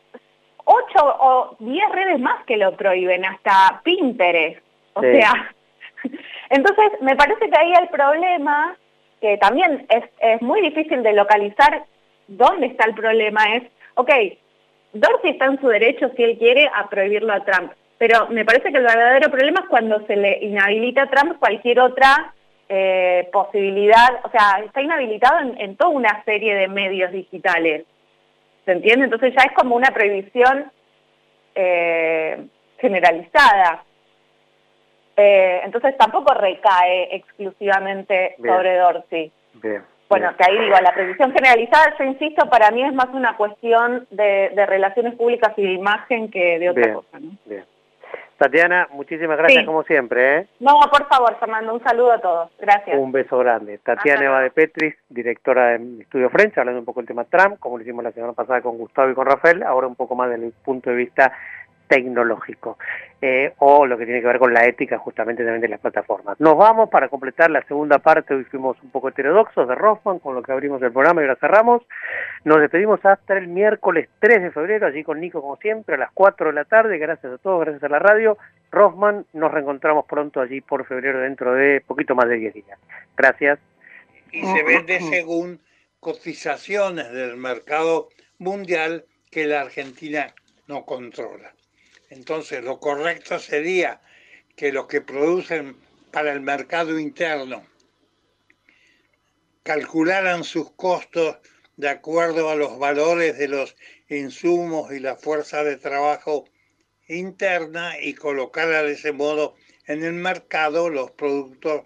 [0.64, 4.60] ocho o diez redes más que lo prohíben, hasta Pinterest.
[4.94, 5.54] O sea,
[6.50, 8.76] entonces me parece que ahí el problema,
[9.20, 11.84] que también es, es muy difícil de localizar
[12.28, 14.10] dónde está el problema, es, ok,
[14.92, 18.70] Dorsey está en su derecho si él quiere a prohibirlo a Trump, pero me parece
[18.70, 22.34] que el verdadero problema es cuando se le inhabilita a Trump cualquier otra
[22.68, 27.84] eh, posibilidad, o sea, está inhabilitado en, toda una serie de medios digitales.
[28.64, 29.04] ¿Se entiende?
[29.04, 30.70] Entonces ya es como una prohibición
[31.54, 32.46] eh,
[32.78, 33.84] generalizada.
[35.16, 39.32] Eh, entonces tampoco recae exclusivamente sobre Dorsey.
[40.08, 44.06] Bueno, que ahí digo, la prohibición generalizada, yo insisto, para mí es más una cuestión
[44.10, 47.18] de, relaciones públicas y de imagen que de otra cosa.
[47.18, 47.30] ¿no?
[47.46, 47.64] Bien.
[48.42, 50.38] Tatiana, muchísimas gracias como siempre.
[50.38, 50.46] ¿eh?
[50.58, 52.50] No, por favor, Fernando, un saludo a todos.
[52.58, 52.98] Gracias.
[52.98, 53.78] Un beso grande.
[53.78, 57.76] Tatiana Eva de Petris, directora de Estudio French, hablando un poco del tema Trump, como
[57.76, 60.46] lo hicimos la semana pasada con Gustavo y con Rafael, ahora un poco más desde
[60.46, 61.32] el punto de vista
[61.86, 62.78] tecnológico
[63.20, 66.40] eh, o lo que tiene que ver con la ética justamente también de las plataformas.
[66.40, 70.34] Nos vamos para completar la segunda parte, hoy fuimos un poco heterodoxos de Rossman con
[70.34, 71.82] lo que abrimos el programa y ahora cerramos.
[72.44, 76.10] Nos despedimos hasta el miércoles 3 de febrero, allí con Nico como siempre, a las
[76.12, 78.36] 4 de la tarde, gracias a todos, gracias a la radio.
[78.72, 82.78] Rossman, nos reencontramos pronto allí por febrero dentro de poquito más de 10 días.
[83.16, 83.60] Gracias.
[84.32, 85.60] Y se vende según
[86.00, 90.34] cotizaciones del mercado mundial que la Argentina
[90.66, 91.52] no controla.
[92.10, 94.00] Entonces, lo correcto sería
[94.56, 95.76] que los que producen
[96.10, 97.62] para el mercado interno
[99.62, 101.38] calcularan sus costos
[101.76, 103.76] de acuerdo a los valores de los
[104.08, 106.48] insumos y la fuerza de trabajo
[107.08, 109.54] interna y colocara de ese modo
[109.86, 111.82] en el mercado los productos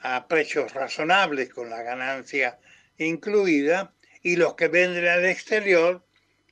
[0.00, 2.58] a precios razonables con la ganancia
[2.98, 6.04] incluida y los que venden al exterior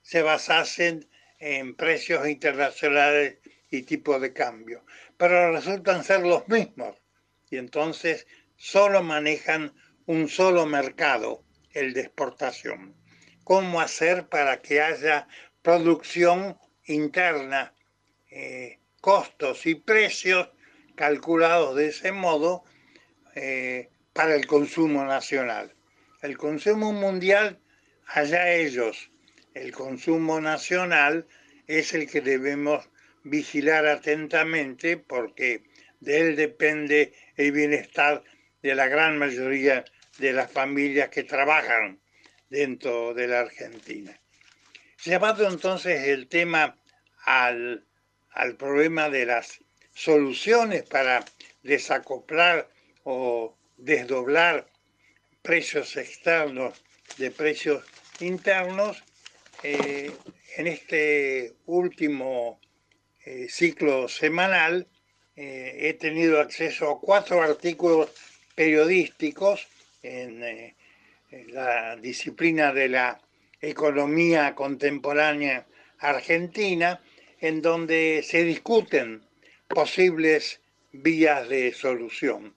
[0.02, 1.08] se basasen
[1.38, 3.38] en precios internacionales
[3.70, 4.84] y tipo de cambio,
[5.16, 6.96] pero resultan ser los mismos
[7.50, 8.26] y entonces
[8.56, 9.72] solo manejan
[10.06, 12.94] un solo mercado, el de exportación.
[13.44, 15.28] ¿Cómo hacer para que haya
[15.62, 17.74] producción interna,
[18.30, 20.50] eh, costos y precios
[20.94, 22.64] calculados de ese modo
[23.34, 25.74] eh, para el consumo nacional?
[26.22, 27.58] El consumo mundial,
[28.06, 29.10] allá ellos,
[29.54, 31.26] el consumo nacional
[31.66, 32.88] es el que debemos
[33.24, 35.62] vigilar atentamente porque
[36.00, 38.22] de él depende el bienestar
[38.62, 39.84] de la gran mayoría
[40.18, 42.00] las familias que trabajan
[42.48, 44.18] dentro de la Argentina.
[45.04, 46.76] Llevado entonces el tema
[47.24, 47.86] al,
[48.32, 49.60] al problema de las
[49.94, 51.24] soluciones para
[51.62, 52.68] desacoplar
[53.04, 54.66] o desdoblar
[55.42, 56.82] precios externos
[57.16, 57.84] de precios
[58.20, 59.02] internos,
[59.62, 60.10] eh,
[60.56, 62.60] en este último
[63.24, 64.88] eh, ciclo semanal,
[65.36, 68.10] eh, he tenido acceso a cuatro artículos
[68.54, 69.66] periodísticos
[70.02, 73.20] en, en la disciplina de la
[73.60, 75.66] economía contemporánea
[75.98, 77.00] argentina,
[77.40, 79.22] en donde se discuten
[79.68, 80.60] posibles
[80.92, 82.54] vías de solución.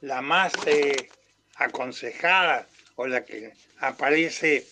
[0.00, 1.08] La más eh,
[1.56, 2.66] aconsejada
[2.96, 4.64] o la que aparece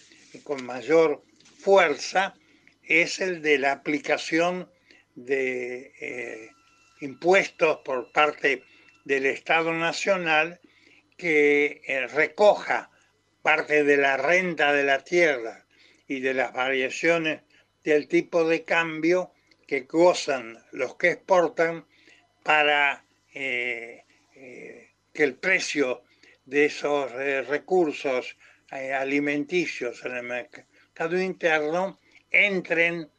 [0.43, 1.23] con mayor
[1.59, 2.35] fuerza
[2.83, 4.69] es el de la aplicación
[5.15, 6.51] de eh,
[7.01, 8.63] impuestos por parte
[9.05, 10.61] del Estado Nacional
[11.25, 12.91] que eh, recoja
[13.41, 15.65] parte de la renta de la tierra
[16.07, 17.41] y de las variaciones
[17.83, 19.33] del tipo de cambio
[19.67, 21.87] que gozan los que exportan
[22.43, 24.05] para eh,
[24.35, 26.03] eh, que el precio
[26.45, 28.37] de esos recursos
[28.69, 31.99] alimenticios en el mercado interno
[32.31, 33.11] entren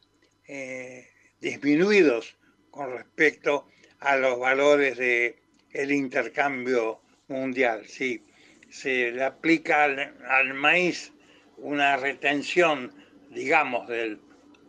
[1.40, 2.36] disminuidos
[2.70, 3.66] con respecto
[3.98, 5.34] a los valores del
[5.72, 7.86] el intercambio mundial.
[7.86, 8.22] Si
[8.68, 11.12] se le aplica al maíz
[11.56, 12.92] una retención,
[13.30, 14.20] digamos, del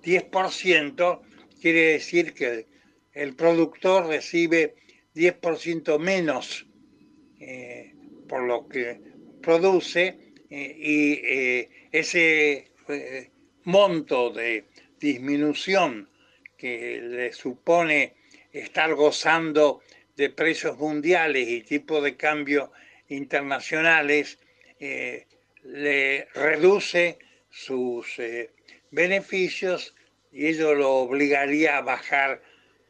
[0.04, 1.22] 10%,
[1.62, 2.66] quiere decir que
[3.14, 4.76] el productor recibe
[5.16, 6.68] 10% menos
[7.40, 7.94] eh,
[8.28, 9.02] por lo que
[9.42, 12.72] produce eh, y eh, ese
[13.64, 14.66] monto de
[15.00, 16.10] disminución
[16.58, 18.14] que le supone
[18.52, 19.82] estar gozando
[20.18, 22.72] de precios mundiales y tipo de cambio
[23.08, 24.40] internacionales,
[24.80, 27.18] le reduce
[27.50, 28.20] sus
[28.92, 29.96] beneficios
[30.32, 32.42] y ello lo obligaría a bajar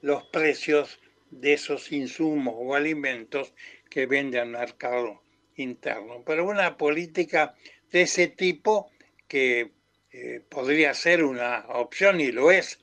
[0.02, 1.00] los precios
[1.32, 3.54] de esos insumos o alimentos
[3.90, 5.22] que vende al mercado
[5.56, 6.24] interno.
[6.26, 7.56] Pero una política
[7.92, 8.92] de ese tipo
[9.28, 9.72] que
[10.12, 12.80] eh, podría ser una opción y lo es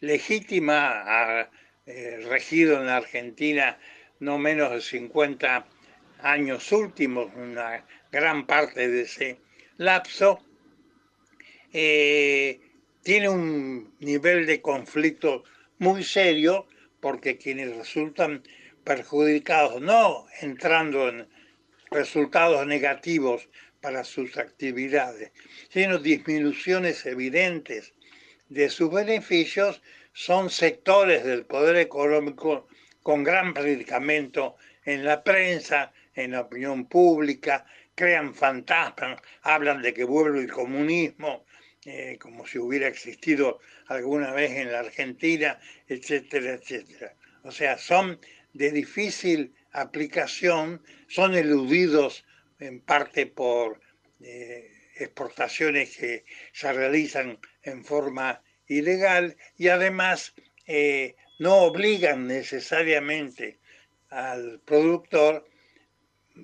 [0.00, 1.50] legítima, ha
[1.94, 3.78] eh, regido en Argentina
[4.18, 5.66] no menos de 50
[6.20, 9.38] años últimos, una gran parte de ese
[9.76, 10.42] lapso,
[11.72, 12.60] eh,
[13.02, 15.44] tiene un nivel de conflicto
[15.78, 16.66] muy serio
[17.00, 18.42] porque quienes resultan
[18.84, 21.28] perjudicados, no entrando en
[21.90, 23.48] resultados negativos
[23.82, 25.32] para sus actividades,
[25.68, 27.92] sino disminuciones evidentes
[28.48, 29.82] de sus beneficios,
[30.12, 32.68] son sectores del poder económico
[33.02, 40.04] con gran predicamento en la prensa, en la opinión pública, crean fantasmas, hablan de que
[40.04, 41.44] vuelve el comunismo,
[41.84, 45.58] eh, como si hubiera existido alguna vez en la Argentina,
[45.88, 47.14] etcétera, etcétera.
[47.42, 48.20] O sea, son
[48.52, 52.24] de difícil aplicación, son eludidos
[52.60, 53.80] en parte por
[54.20, 58.42] eh, exportaciones que se realizan en forma
[58.78, 60.34] ilegal y además
[60.66, 63.58] eh, no obligan necesariamente
[64.10, 65.48] al productor,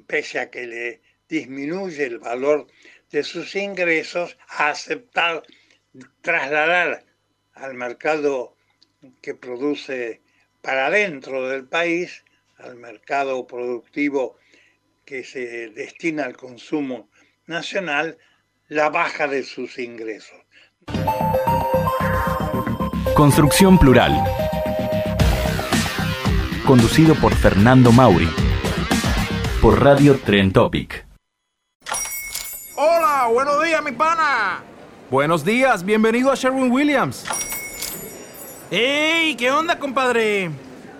[0.07, 2.67] pese a que le disminuye el valor
[3.11, 5.43] de sus ingresos a aceptar
[6.23, 7.05] trasladar
[7.55, 8.57] al mercado
[9.23, 10.23] que produce
[10.63, 12.25] para dentro del país,
[12.57, 14.37] al mercado productivo
[15.05, 17.11] que se destina al consumo
[17.47, 18.19] nacional,
[18.69, 20.39] la baja de sus ingresos.
[23.19, 24.15] Construcción Plural.
[26.65, 28.31] Conducido por Fernando Mauri.
[29.61, 31.05] Por Radio Tren Topic.
[32.77, 34.63] Hola, buenos días, mi pana.
[35.11, 37.25] Buenos días, bienvenido a Sherwin Williams.
[38.71, 39.35] ¡Ey!
[39.35, 40.53] ¿Qué onda, compadre?